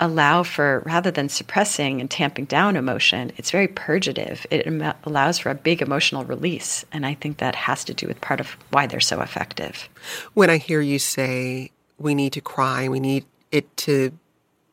allow 0.00 0.42
for 0.42 0.82
rather 0.86 1.10
than 1.10 1.28
suppressing 1.28 2.00
and 2.00 2.10
tamping 2.10 2.44
down 2.44 2.76
emotion 2.76 3.32
it's 3.36 3.50
very 3.50 3.68
purgative. 3.68 4.46
It 4.50 4.66
allows 5.04 5.38
for 5.38 5.50
a 5.50 5.54
big 5.54 5.82
emotional 5.82 6.24
release 6.24 6.84
and 6.92 7.04
i 7.04 7.14
think 7.14 7.38
that 7.38 7.54
has 7.54 7.84
to 7.84 7.94
do 7.94 8.06
with 8.06 8.20
part 8.20 8.40
of 8.40 8.56
why 8.70 8.86
they're 8.86 9.00
so 9.00 9.20
effective. 9.20 9.88
When 10.34 10.50
i 10.50 10.56
hear 10.56 10.80
you 10.80 10.98
say 10.98 11.70
we 11.98 12.14
need 12.14 12.32
to 12.34 12.40
cry 12.40 12.88
we 12.88 13.00
need 13.00 13.24
it 13.50 13.76
to 13.78 14.12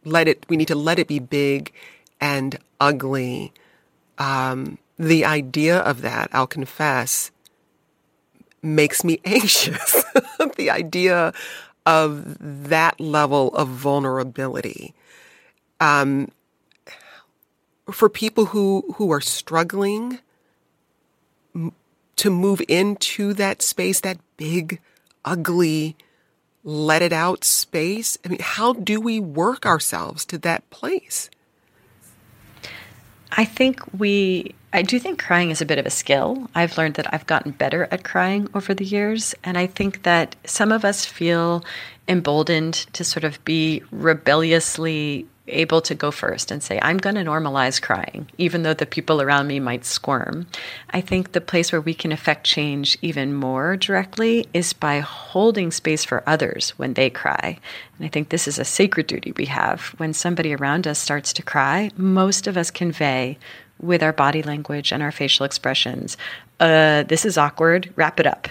let 0.03 0.27
it 0.27 0.45
we 0.49 0.57
need 0.57 0.67
to 0.67 0.75
let 0.75 0.99
it 0.99 1.07
be 1.07 1.19
big 1.19 1.71
and 2.21 2.57
ugly 2.79 3.51
um, 4.17 4.77
the 4.97 5.25
idea 5.25 5.79
of 5.79 6.01
that 6.01 6.29
i'll 6.33 6.47
confess 6.47 7.31
makes 8.65 9.03
me 9.03 9.19
anxious. 9.25 10.03
The 10.57 10.69
idea 10.69 11.33
of 11.85 12.37
that 12.69 12.99
level 12.99 13.49
of 13.55 13.67
vulnerability 13.67 14.93
um, 15.79 16.31
for 17.91 18.09
people 18.09 18.45
who 18.47 18.93
who 18.95 19.11
are 19.11 19.21
struggling 19.21 20.19
to 22.15 22.29
move 22.29 22.61
into 22.67 23.33
that 23.33 23.61
space, 23.61 23.99
that 24.01 24.17
big, 24.37 24.79
ugly, 25.23 25.95
let 26.63 27.01
it 27.01 27.13
out 27.13 27.43
space. 27.43 28.17
I 28.25 28.29
mean, 28.29 28.39
how 28.41 28.73
do 28.73 28.99
we 28.99 29.19
work 29.19 29.65
ourselves 29.65 30.25
to 30.25 30.37
that 30.39 30.69
place? 30.69 31.29
I 33.31 33.43
think 33.43 33.81
we, 33.97 34.55
I 34.71 34.81
do 34.81 34.97
think 34.97 35.21
crying 35.21 35.51
is 35.51 35.61
a 35.61 35.65
bit 35.65 35.77
of 35.77 35.85
a 35.85 35.89
skill. 35.89 36.49
I've 36.55 36.77
learned 36.77 36.95
that 36.95 37.13
I've 37.13 37.27
gotten 37.27 37.51
better 37.51 37.87
at 37.91 38.03
crying 38.03 38.47
over 38.53 38.73
the 38.73 38.85
years. 38.85 39.35
And 39.43 39.57
I 39.57 39.67
think 39.67 40.03
that 40.03 40.35
some 40.45 40.71
of 40.71 40.85
us 40.85 41.05
feel 41.05 41.65
emboldened 42.07 42.73
to 42.93 43.03
sort 43.03 43.25
of 43.25 43.43
be 43.43 43.83
rebelliously 43.91 45.27
able 45.47 45.81
to 45.81 45.95
go 45.95 46.11
first 46.11 46.51
and 46.51 46.61
say, 46.61 46.79
I'm 46.81 46.97
going 46.97 47.15
to 47.15 47.23
normalize 47.23 47.81
crying, 47.81 48.29
even 48.37 48.63
though 48.63 48.73
the 48.73 48.85
people 48.85 49.21
around 49.21 49.47
me 49.47 49.59
might 49.59 49.85
squirm. 49.85 50.47
I 50.89 51.01
think 51.01 51.31
the 51.31 51.41
place 51.41 51.71
where 51.71 51.81
we 51.81 51.93
can 51.93 52.11
affect 52.11 52.45
change 52.45 52.97
even 53.01 53.33
more 53.33 53.77
directly 53.77 54.47
is 54.53 54.73
by 54.73 54.99
holding 54.99 55.71
space 55.71 56.03
for 56.03 56.23
others 56.27 56.71
when 56.71 56.93
they 56.93 57.09
cry. 57.09 57.59
And 57.97 58.05
I 58.05 58.09
think 58.09 58.29
this 58.29 58.47
is 58.47 58.59
a 58.59 58.65
sacred 58.65 59.07
duty 59.07 59.33
we 59.33 59.45
have. 59.45 59.93
When 59.97 60.13
somebody 60.13 60.53
around 60.55 60.87
us 60.87 60.99
starts 60.99 61.33
to 61.33 61.43
cry, 61.43 61.91
most 61.95 62.47
of 62.47 62.57
us 62.57 62.71
convey 62.71 63.37
with 63.79 64.01
our 64.01 64.13
body 64.13 64.41
language 64.41 64.91
and 64.91 65.03
our 65.03 65.11
facial 65.11 65.45
expressions, 65.45 66.17
uh, 66.59 67.03
this 67.03 67.25
is 67.25 67.37
awkward, 67.37 67.91
wrap 67.95 68.19
it 68.19 68.25
up. 68.25 68.47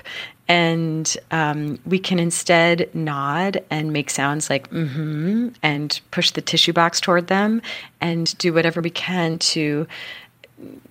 And 0.46 1.16
um, 1.30 1.78
we 1.86 1.98
can 1.98 2.18
instead 2.18 2.94
nod 2.94 3.64
and 3.70 3.92
make 3.92 4.10
sounds 4.10 4.50
like 4.50 4.70
mm-hmm 4.70 5.48
and 5.62 6.00
push 6.10 6.30
the 6.32 6.42
tissue 6.42 6.72
box 6.72 7.00
toward 7.00 7.28
them 7.28 7.62
and 8.00 8.36
do 8.38 8.52
whatever 8.52 8.80
we 8.80 8.90
can 8.90 9.38
to 9.38 9.86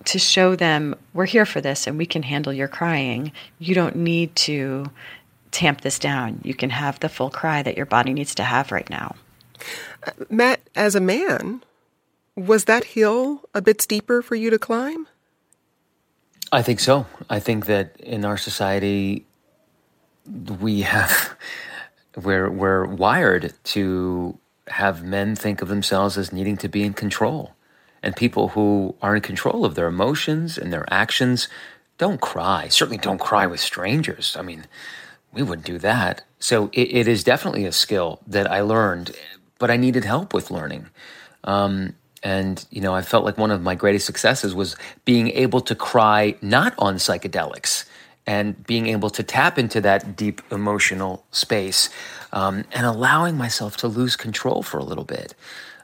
to 0.04 0.18
show 0.18 0.54
them 0.54 0.94
we're 1.14 1.26
here 1.26 1.46
for 1.46 1.60
this 1.60 1.86
and 1.86 1.96
we 1.96 2.06
can 2.06 2.22
handle 2.22 2.52
your 2.52 2.68
crying. 2.68 3.32
You 3.58 3.74
don't 3.74 3.96
need 3.96 4.34
to 4.36 4.90
tamp 5.50 5.80
this 5.80 5.98
down. 5.98 6.40
You 6.42 6.54
can 6.54 6.70
have 6.70 7.00
the 7.00 7.08
full 7.08 7.30
cry 7.30 7.62
that 7.62 7.76
your 7.76 7.86
body 7.86 8.12
needs 8.12 8.34
to 8.36 8.42
have 8.42 8.72
right 8.72 8.88
now. 8.90 9.14
Uh, 10.06 10.10
Matt, 10.28 10.60
as 10.74 10.94
a 10.94 11.00
man, 11.00 11.62
was 12.36 12.64
that 12.64 12.84
hill 12.84 13.42
a 13.54 13.62
bit 13.62 13.80
steeper 13.80 14.20
for 14.20 14.34
you 14.34 14.50
to 14.50 14.58
climb? 14.58 15.06
I 16.52 16.62
think 16.62 16.80
so. 16.80 17.06
I 17.30 17.40
think 17.40 17.66
that 17.66 17.96
in 18.00 18.24
our 18.24 18.36
society, 18.36 19.26
we 20.26 20.82
have 20.82 21.36
we're 22.16 22.50
we're 22.50 22.86
wired 22.86 23.52
to 23.64 24.38
have 24.68 25.02
men 25.02 25.36
think 25.36 25.60
of 25.62 25.68
themselves 25.68 26.16
as 26.16 26.32
needing 26.32 26.56
to 26.58 26.68
be 26.68 26.82
in 26.82 26.94
control. 26.94 27.54
And 28.02 28.14
people 28.14 28.48
who 28.48 28.94
are 29.00 29.16
in 29.16 29.22
control 29.22 29.64
of 29.64 29.74
their 29.74 29.86
emotions 29.86 30.58
and 30.58 30.72
their 30.72 30.84
actions 30.92 31.48
don't 31.96 32.20
cry. 32.20 32.68
Certainly 32.68 32.98
don't 32.98 33.20
cry 33.20 33.46
with 33.46 33.60
strangers. 33.60 34.36
I 34.38 34.42
mean, 34.42 34.66
we 35.32 35.42
wouldn't 35.42 35.66
do 35.66 35.78
that. 35.78 36.22
So 36.38 36.68
it, 36.72 36.94
it 36.94 37.08
is 37.08 37.24
definitely 37.24 37.64
a 37.64 37.72
skill 37.72 38.20
that 38.26 38.50
I 38.50 38.60
learned, 38.60 39.12
but 39.58 39.70
I 39.70 39.76
needed 39.76 40.04
help 40.04 40.34
with 40.34 40.50
learning. 40.50 40.88
Um, 41.44 41.94
and, 42.22 42.64
you 42.70 42.80
know, 42.80 42.94
I 42.94 43.02
felt 43.02 43.24
like 43.24 43.38
one 43.38 43.50
of 43.50 43.62
my 43.62 43.74
greatest 43.74 44.06
successes 44.06 44.54
was 44.54 44.76
being 45.04 45.30
able 45.30 45.60
to 45.62 45.74
cry 45.74 46.36
not 46.40 46.74
on 46.78 46.96
psychedelics 46.96 47.84
and 48.26 48.66
being 48.66 48.86
able 48.86 49.10
to 49.10 49.22
tap 49.22 49.58
into 49.58 49.80
that 49.82 50.16
deep 50.16 50.40
emotional 50.50 51.24
space 51.30 51.90
um, 52.32 52.64
and 52.72 52.86
allowing 52.86 53.36
myself 53.36 53.76
to 53.78 53.88
lose 53.88 54.16
control 54.16 54.62
for 54.62 54.78
a 54.78 54.84
little 54.84 55.04
bit. 55.04 55.34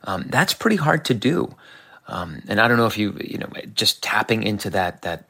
Um, 0.05 0.27
that's 0.29 0.55
pretty 0.55 0.77
hard 0.77 1.05
to 1.07 1.15
do. 1.15 1.55
Um, 2.09 2.43
and 2.49 2.61
I 2.61 2.67
don't 2.67 2.79
know 2.79 2.87
if 2.87 2.99
you, 2.99 3.17
you 3.23 3.39
know, 3.39 3.49
just 3.75 4.03
tapping 4.03 4.43
into 4.43 4.71
that, 4.71 5.03
that 5.03 5.25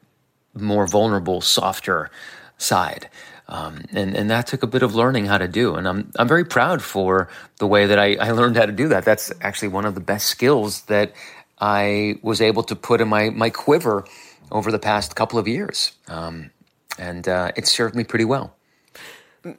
more 0.53 0.87
vulnerable, 0.87 1.41
softer 1.41 2.09
side. 2.57 3.09
Um, 3.47 3.83
and, 3.91 4.15
and 4.15 4.29
that 4.29 4.47
took 4.47 4.63
a 4.63 4.67
bit 4.67 4.81
of 4.81 4.95
learning 4.95 5.25
how 5.25 5.37
to 5.37 5.47
do. 5.47 5.75
And 5.75 5.87
I'm, 5.87 6.11
I'm 6.17 6.27
very 6.27 6.45
proud 6.45 6.81
for 6.81 7.27
the 7.57 7.67
way 7.67 7.85
that 7.85 7.99
I, 7.99 8.15
I 8.15 8.31
learned 8.31 8.55
how 8.55 8.65
to 8.65 8.71
do 8.71 8.87
that. 8.87 9.03
That's 9.03 9.31
actually 9.41 9.67
one 9.67 9.85
of 9.85 9.93
the 9.93 10.01
best 10.01 10.27
skills 10.27 10.83
that 10.83 11.13
I 11.59 12.15
was 12.21 12.41
able 12.41 12.63
to 12.63 12.75
put 12.75 13.01
in 13.01 13.09
my, 13.09 13.29
my 13.29 13.49
quiver 13.49 14.05
over 14.51 14.71
the 14.71 14.79
past 14.79 15.15
couple 15.15 15.37
of 15.37 15.47
years. 15.47 15.91
Um, 16.07 16.49
and 16.97 17.27
uh, 17.27 17.51
it 17.55 17.67
served 17.67 17.95
me 17.95 18.03
pretty 18.03 18.25
well. 18.25 18.55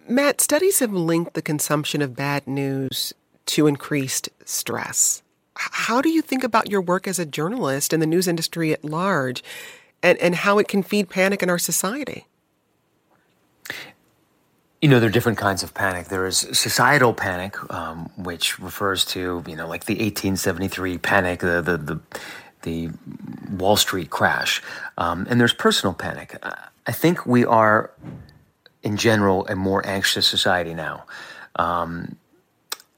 Matt, 0.09 0.41
studies 0.41 0.79
have 0.79 0.93
linked 0.93 1.35
the 1.35 1.43
consumption 1.43 2.03
of 2.03 2.15
bad 2.15 2.47
news 2.47 3.13
to 3.47 3.67
increased 3.67 4.29
stress. 4.45 5.23
How 5.55 6.01
do 6.01 6.09
you 6.09 6.23
think 6.23 6.45
about 6.45 6.71
your 6.71 6.81
work 6.81 7.07
as 7.07 7.19
a 7.19 7.27
journalist 7.27 7.93
in 7.93 8.01
the 8.01 8.07
news 8.07 8.29
industry 8.29 8.73
at 8.73 8.85
large 8.85 9.43
and, 10.03 10.19
and 10.19 10.35
how 10.35 10.59
it 10.59 10.69
can 10.69 10.83
feed 10.83 11.09
panic 11.11 11.43
in 11.43 11.51
our 11.51 11.59
society? 11.59 12.27
You 14.81 14.89
know, 14.89 14.99
there 14.99 15.09
are 15.09 15.13
different 15.13 15.39
kinds 15.39 15.63
of 15.63 15.75
panic. 15.75 16.09
There 16.09 16.27
is 16.27 16.39
societal 16.39 17.15
panic, 17.15 17.57
um, 17.73 18.11
which 18.17 18.59
refers 18.59 19.05
to, 19.07 19.45
you 19.47 19.55
know, 19.55 19.69
like 19.69 19.85
the 19.85 19.95
1873 19.95 20.99
panic, 20.99 21.41
the, 21.41 21.63
the, 21.63 21.77
the, 21.77 22.01
the 22.63 22.91
Wall 23.51 23.77
Street 23.77 24.11
crash. 24.11 24.63
Um, 24.99 25.27
and 25.29 25.41
there's 25.41 25.53
personal 25.53 25.95
panic. 25.95 26.37
I 26.87 26.93
think 26.93 27.27
we 27.27 27.45
are, 27.45 27.91
in 28.83 28.97
general, 28.97 29.47
a 29.47 29.55
more 29.55 29.87
anxious 29.87 30.27
society 30.27 30.75
now. 30.75 31.05
Um, 31.57 32.17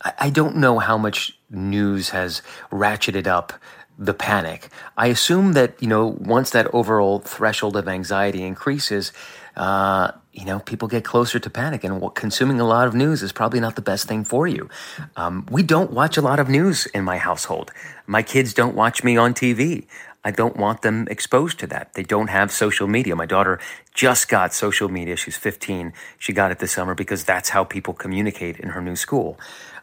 I, 0.03 0.13
I 0.19 0.31
don't 0.31 0.57
know 0.57 0.79
how 0.79 0.97
much 0.97 1.39
news 1.51 2.11
has 2.11 2.43
ratcheted 2.71 3.27
up 3.27 3.53
the 3.99 4.15
panic. 4.15 4.69
I 4.97 5.07
assume 5.09 5.53
that 5.53 5.81
you 5.81 5.89
know 5.89 6.17
once 6.19 6.51
that 6.51 6.73
overall 6.75 7.21
threshold 7.21 7.77
of 7.77 7.89
anxiety 7.89 8.43
increases, 8.43 9.13
uh, 9.57 10.13
you 10.33 10.45
know 10.45 10.59
people 10.61 10.89
get 10.89 11.05
closer 11.05 11.39
to 11.39 11.51
panic, 11.51 11.85
and 11.85 12.15
consuming 12.15 12.61
a 12.61 12.67
lot 12.67 12.87
of 12.87 12.95
news 12.95 13.23
is 13.23 13.33
probably 13.33 13.61
not 13.61 13.77
the 13.77 13.83
best 13.83 14.09
thing 14.09 14.25
for 14.25 14.47
you. 14.47 14.69
Um, 15.17 15.47
we 15.51 15.63
don't 15.63 15.93
watch 15.93 16.17
a 16.17 16.23
lot 16.23 16.41
of 16.41 16.49
news 16.49 16.87
in 16.87 17.05
my 17.05 17.19
household. 17.19 17.73
My 18.07 18.23
kids 18.23 18.55
don't 18.55 18.75
watch 18.75 19.05
me 19.05 19.17
on 19.17 19.35
TV. 19.35 19.87
I 20.25 20.31
don't 20.31 20.57
want 20.57 20.81
them 20.81 21.07
exposed 21.11 21.59
to 21.61 21.67
that. 21.69 21.93
They 21.95 22.03
don't 22.03 22.29
have 22.29 22.51
social 22.51 22.87
media. 22.87 23.15
My 23.15 23.27
daughter 23.27 23.61
just 23.93 24.29
got 24.29 24.55
social 24.55 24.89
media. 24.89 25.17
She's 25.17 25.37
15. 25.37 25.93
She 26.19 26.33
got 26.33 26.51
it 26.51 26.59
this 26.61 26.73
summer 26.73 26.95
because 26.95 27.25
that's 27.25 27.51
how 27.51 27.63
people 27.63 27.93
communicate 27.93 28.59
in 28.59 28.71
her 28.71 28.81
new 28.81 28.97
school. 28.97 29.39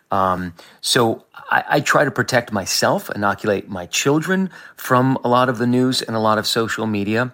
Um, 0.10 0.54
so 0.82 1.26
I, 1.52 1.64
I, 1.70 1.80
try 1.80 2.04
to 2.04 2.12
protect 2.12 2.52
myself, 2.52 3.10
inoculate 3.16 3.70
my 3.70 3.86
children 3.86 4.50
from 4.76 5.18
a 5.24 5.30
lot 5.30 5.48
of 5.48 5.58
the 5.58 5.66
news 5.66 6.02
and 6.02 6.18
a 6.18 6.20
lot 6.20 6.38
of 6.38 6.46
social 6.46 6.86
media. 6.86 7.32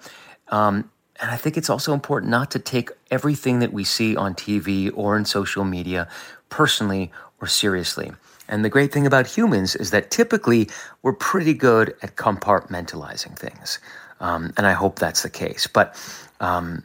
Um, 0.49 0.91
and 1.19 1.31
I 1.31 1.37
think 1.37 1.57
it's 1.57 1.69
also 1.69 1.93
important 1.93 2.31
not 2.31 2.51
to 2.51 2.59
take 2.59 2.89
everything 3.11 3.59
that 3.59 3.73
we 3.73 3.83
see 3.83 4.15
on 4.15 4.35
TV 4.35 4.91
or 4.93 5.17
in 5.17 5.25
social 5.25 5.63
media 5.63 6.07
personally 6.49 7.11
or 7.41 7.47
seriously. 7.47 8.11
And 8.47 8.63
the 8.63 8.69
great 8.69 8.93
thing 8.93 9.05
about 9.05 9.27
humans 9.27 9.75
is 9.75 9.91
that 9.91 10.11
typically 10.11 10.69
we're 11.01 11.13
pretty 11.13 11.53
good 11.53 11.95
at 12.01 12.15
compartmentalizing 12.15 13.37
things. 13.37 13.79
Um, 14.19 14.53
and 14.57 14.65
I 14.65 14.73
hope 14.73 14.99
that's 14.99 15.23
the 15.23 15.29
case. 15.29 15.67
But 15.67 15.95
um, 16.39 16.83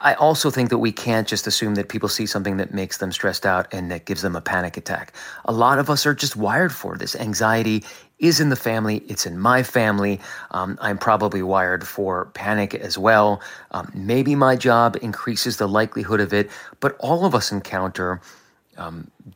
I 0.00 0.14
also 0.14 0.50
think 0.50 0.70
that 0.70 0.78
we 0.78 0.92
can't 0.92 1.26
just 1.26 1.46
assume 1.46 1.76
that 1.76 1.88
people 1.88 2.08
see 2.08 2.26
something 2.26 2.56
that 2.56 2.74
makes 2.74 2.98
them 2.98 3.12
stressed 3.12 3.46
out 3.46 3.72
and 3.72 3.90
that 3.90 4.04
gives 4.04 4.22
them 4.22 4.36
a 4.36 4.40
panic 4.40 4.76
attack. 4.76 5.14
A 5.44 5.52
lot 5.52 5.78
of 5.78 5.88
us 5.88 6.06
are 6.06 6.14
just 6.14 6.36
wired 6.36 6.72
for 6.72 6.96
this. 6.96 7.14
Anxiety 7.16 7.84
is 8.18 8.40
in 8.40 8.48
the 8.48 8.56
family, 8.56 9.02
it's 9.08 9.26
in 9.26 9.38
my 9.38 9.62
family. 9.62 10.20
Um, 10.52 10.78
I'm 10.80 10.98
probably 10.98 11.42
wired 11.42 11.86
for 11.86 12.26
panic 12.26 12.74
as 12.74 12.96
well. 12.96 13.40
Um, 13.72 13.90
maybe 13.94 14.34
my 14.34 14.56
job 14.56 14.96
increases 15.02 15.56
the 15.56 15.68
likelihood 15.68 16.20
of 16.20 16.32
it, 16.32 16.50
but 16.80 16.96
all 17.00 17.24
of 17.26 17.34
us 17.34 17.52
encounter 17.52 18.20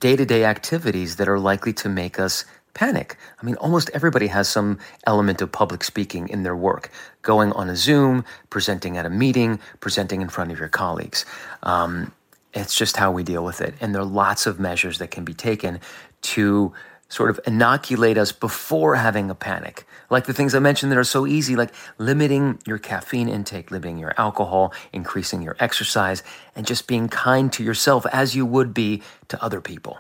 day 0.01 0.17
to 0.17 0.25
day 0.25 0.45
activities 0.45 1.17
that 1.17 1.29
are 1.29 1.39
likely 1.39 1.73
to 1.75 1.89
make 1.89 2.19
us 2.19 2.45
panic. 2.75 3.17
I 3.43 3.47
mean, 3.47 3.57
almost 3.57 3.91
everybody 3.95 4.29
has 4.29 4.49
some 4.49 4.79
element 5.07 5.43
of 5.43 5.51
public 5.51 5.83
speaking 5.85 6.29
in 6.29 6.43
their 6.45 6.57
work 6.57 6.91
going 7.23 7.53
on 7.53 7.69
a 7.69 7.77
Zoom, 7.77 8.25
presenting 8.51 8.97
at 8.97 9.07
a 9.07 9.11
meeting, 9.11 9.59
presenting 9.81 10.23
in 10.23 10.29
front 10.29 10.53
of 10.53 10.59
your 10.59 10.69
colleagues. 10.69 11.25
Um, 11.63 12.13
it's 12.55 12.75
just 12.75 12.97
how 12.97 13.11
we 13.11 13.23
deal 13.23 13.45
with 13.45 13.61
it. 13.61 13.75
And 13.81 13.95
there 13.95 14.03
are 14.03 14.07
lots 14.07 14.47
of 14.47 14.61
measures 14.61 14.99
that 14.99 15.11
can 15.11 15.25
be 15.25 15.35
taken 15.35 15.81
to 16.23 16.73
sort 17.09 17.31
of 17.31 17.41
inoculate 17.47 18.19
us 18.19 18.33
before 18.33 18.95
having 18.95 19.31
a 19.31 19.35
panic. 19.35 19.87
Like 20.11 20.27
the 20.27 20.35
things 20.35 20.55
I 20.55 20.59
mentioned 20.59 20.93
that 20.93 20.99
are 20.99 21.05
so 21.05 21.27
easy, 21.27 21.57
like 21.57 21.73
limiting 21.99 22.59
your 22.67 22.79
caffeine 22.79 23.29
intake, 23.29 23.71
limiting 23.71 23.99
your 23.99 24.15
alcohol, 24.19 24.73
increasing 24.93 25.43
your 25.43 25.57
exercise, 25.59 26.23
and 26.55 26.67
just 26.67 26.87
being 26.87 27.09
kind 27.09 27.53
to 27.55 27.65
yourself 27.65 28.07
as 28.13 28.37
you 28.37 28.45
would 28.47 28.75
be 28.75 29.03
to 29.29 29.43
other 29.43 29.61
people. 29.61 29.99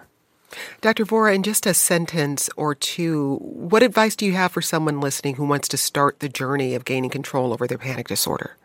Dr. 0.80 1.04
Vora, 1.04 1.34
in 1.34 1.42
just 1.42 1.66
a 1.66 1.74
sentence 1.74 2.48
or 2.56 2.74
two, 2.74 3.36
what 3.42 3.82
advice 3.82 4.16
do 4.16 4.24
you 4.24 4.32
have 4.32 4.52
for 4.52 4.62
someone 4.62 5.00
listening 5.00 5.34
who 5.34 5.44
wants 5.44 5.68
to 5.68 5.76
start 5.76 6.20
the 6.20 6.28
journey 6.28 6.74
of 6.74 6.84
gaining 6.84 7.10
control 7.10 7.52
over 7.52 7.66
their 7.66 7.78
panic 7.78 8.08
disorder? 8.08 8.56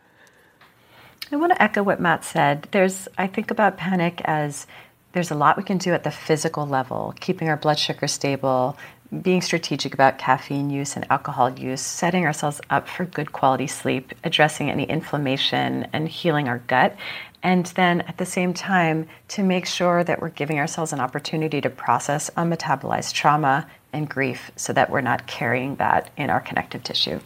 I 1.30 1.36
want 1.36 1.52
to 1.52 1.62
echo 1.62 1.82
what 1.82 2.00
Matt 2.00 2.24
said. 2.24 2.68
There's, 2.70 3.08
I 3.18 3.26
think 3.26 3.50
about 3.50 3.76
panic 3.76 4.20
as 4.24 4.66
there's 5.14 5.30
a 5.30 5.34
lot 5.34 5.56
we 5.56 5.62
can 5.62 5.78
do 5.78 5.94
at 5.94 6.02
the 6.02 6.10
physical 6.10 6.66
level, 6.66 7.14
keeping 7.20 7.48
our 7.48 7.56
blood 7.56 7.78
sugar 7.78 8.08
stable, 8.08 8.76
being 9.22 9.40
strategic 9.40 9.94
about 9.94 10.18
caffeine 10.18 10.70
use 10.70 10.96
and 10.96 11.06
alcohol 11.08 11.56
use, 11.56 11.80
setting 11.80 12.26
ourselves 12.26 12.60
up 12.68 12.88
for 12.88 13.04
good 13.04 13.32
quality 13.32 13.68
sleep, 13.68 14.12
addressing 14.24 14.70
any 14.70 14.82
inflammation, 14.84 15.86
and 15.92 16.08
healing 16.08 16.48
our 16.48 16.58
gut. 16.58 16.96
And 17.44 17.66
then 17.76 18.00
at 18.02 18.18
the 18.18 18.26
same 18.26 18.54
time, 18.54 19.06
to 19.28 19.44
make 19.44 19.66
sure 19.66 20.02
that 20.02 20.20
we're 20.20 20.30
giving 20.30 20.58
ourselves 20.58 20.92
an 20.92 21.00
opportunity 21.00 21.60
to 21.60 21.70
process 21.70 22.28
unmetabolized 22.36 23.12
trauma 23.12 23.68
and 23.92 24.10
grief 24.10 24.50
so 24.56 24.72
that 24.72 24.90
we're 24.90 25.00
not 25.00 25.28
carrying 25.28 25.76
that 25.76 26.10
in 26.16 26.28
our 26.28 26.40
connective 26.40 26.82
tissue. 26.82 27.20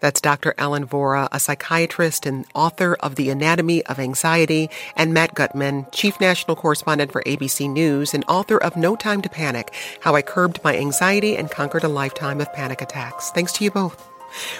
That's 0.00 0.20
Dr. 0.20 0.54
Ellen 0.58 0.86
Vora, 0.86 1.28
a 1.32 1.40
psychiatrist 1.40 2.26
and 2.26 2.44
author 2.54 2.94
of 3.00 3.16
The 3.16 3.30
Anatomy 3.30 3.84
of 3.86 3.98
Anxiety, 3.98 4.68
and 4.94 5.14
Matt 5.14 5.34
Gutman, 5.34 5.86
chief 5.90 6.20
national 6.20 6.56
correspondent 6.56 7.12
for 7.12 7.22
ABC 7.22 7.70
News 7.70 8.12
and 8.12 8.24
author 8.28 8.58
of 8.58 8.76
No 8.76 8.94
Time 8.94 9.22
to 9.22 9.28
Panic 9.28 9.74
How 10.00 10.14
I 10.14 10.22
Curbed 10.22 10.60
My 10.62 10.76
Anxiety 10.76 11.36
and 11.36 11.50
Conquered 11.50 11.84
a 11.84 11.88
Lifetime 11.88 12.40
of 12.40 12.52
Panic 12.52 12.82
Attacks. 12.82 13.30
Thanks 13.30 13.52
to 13.54 13.64
you 13.64 13.70
both. 13.70 14.06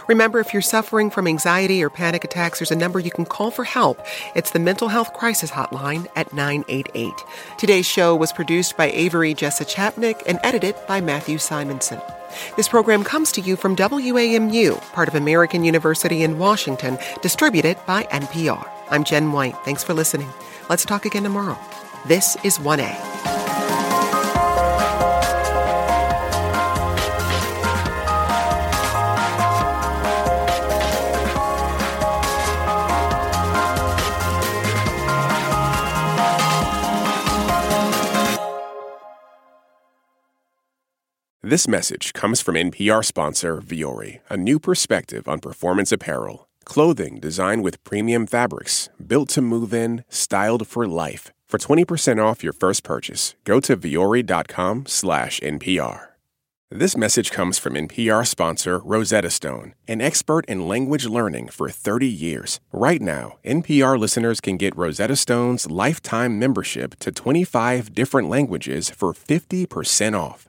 Remember, 0.09 0.41
if 0.41 0.53
you're 0.53 0.63
suffering 0.63 1.11
from 1.11 1.27
anxiety 1.27 1.83
or 1.83 1.91
panic 1.91 2.25
attacks, 2.25 2.59
there's 2.59 2.71
a 2.71 2.77
number 2.77 2.99
you 2.99 3.11
can 3.11 3.27
call 3.27 3.51
for 3.51 3.65
help. 3.65 4.01
It's 4.35 4.53
the 4.53 4.59
Mental 4.59 4.89
Health 4.89 5.13
Crisis 5.13 5.51
Hotline 5.51 6.07
at 6.17 6.33
988. 6.33 7.13
Today's 7.59 7.87
show 7.87 8.17
was 8.17 8.33
produced 8.33 8.77
by 8.77 8.91
Avery 8.91 9.35
Jessa 9.35 9.67
Chapnick 9.67 10.23
and 10.27 10.39
edited 10.43 10.77
by 10.87 11.01
Matthew 11.01 11.39
Simonson. 11.39 12.01
This 12.57 12.69
program 12.69 13.05
comes 13.05 13.33
to 13.33 13.41
you 13.41 13.57
from 13.57 13.77
WAMU, 13.77 14.81
part 14.93 15.09
of 15.09 15.15
American 15.15 15.65
University 15.65 16.23
in 16.23 16.39
Washington, 16.39 16.99
distributed 17.23 17.79
by 17.87 18.05
NPR. 18.05 18.69
I'm 18.91 19.05
Jen 19.05 19.33
White. 19.33 19.57
Thanks 19.65 19.83
for 19.83 19.95
listening. 19.95 20.29
Let's 20.69 20.85
talk 20.85 21.05
again 21.07 21.23
tomorrow. 21.23 21.59
This 22.07 22.37
is 22.45 22.59
1A. 22.59 23.46
This 41.49 41.69
message 41.69 42.13
comes 42.13 42.41
from 42.41 42.57
NPR 42.57 43.05
sponsor 43.05 43.59
Vuori, 43.59 44.19
a 44.29 44.37
new 44.37 44.59
perspective 44.59 45.29
on 45.29 45.39
performance 45.39 45.93
apparel. 45.93 46.49
Clothing 46.65 47.21
designed 47.21 47.63
with 47.63 47.85
premium 47.85 48.27
fabrics, 48.27 48.89
built 48.99 49.29
to 49.29 49.43
move 49.43 49.73
in, 49.73 50.03
styled 50.09 50.67
for 50.67 50.89
life. 50.89 51.31
For 51.47 51.59
20% 51.59 52.19
off 52.19 52.43
your 52.43 52.53
first 52.53 52.83
purchase, 52.83 53.37
go 53.45 53.61
to 53.61 53.77
vuori.com/npr. 53.77 56.01
This 56.69 56.97
message 56.97 57.31
comes 57.31 57.61
from 57.61 57.77
NPR 57.77 58.25
sponsor 58.25 58.81
Rosetta 58.81 59.31
Stone, 59.31 59.75
an 59.87 60.01
expert 60.01 60.45
in 60.47 60.67
language 60.67 61.07
learning 61.07 61.51
for 61.51 61.71
30 61.71 62.09
years. 62.09 62.59
Right 62.73 63.01
now, 63.01 63.39
NPR 63.45 63.97
listeners 63.97 64.41
can 64.41 64.57
get 64.57 64.77
Rosetta 64.77 65.15
Stone's 65.15 65.71
lifetime 65.71 66.41
membership 66.41 66.97
to 66.99 67.13
25 67.13 67.95
different 67.95 68.29
languages 68.29 68.91
for 68.91 69.13
50% 69.13 70.17
off. 70.17 70.49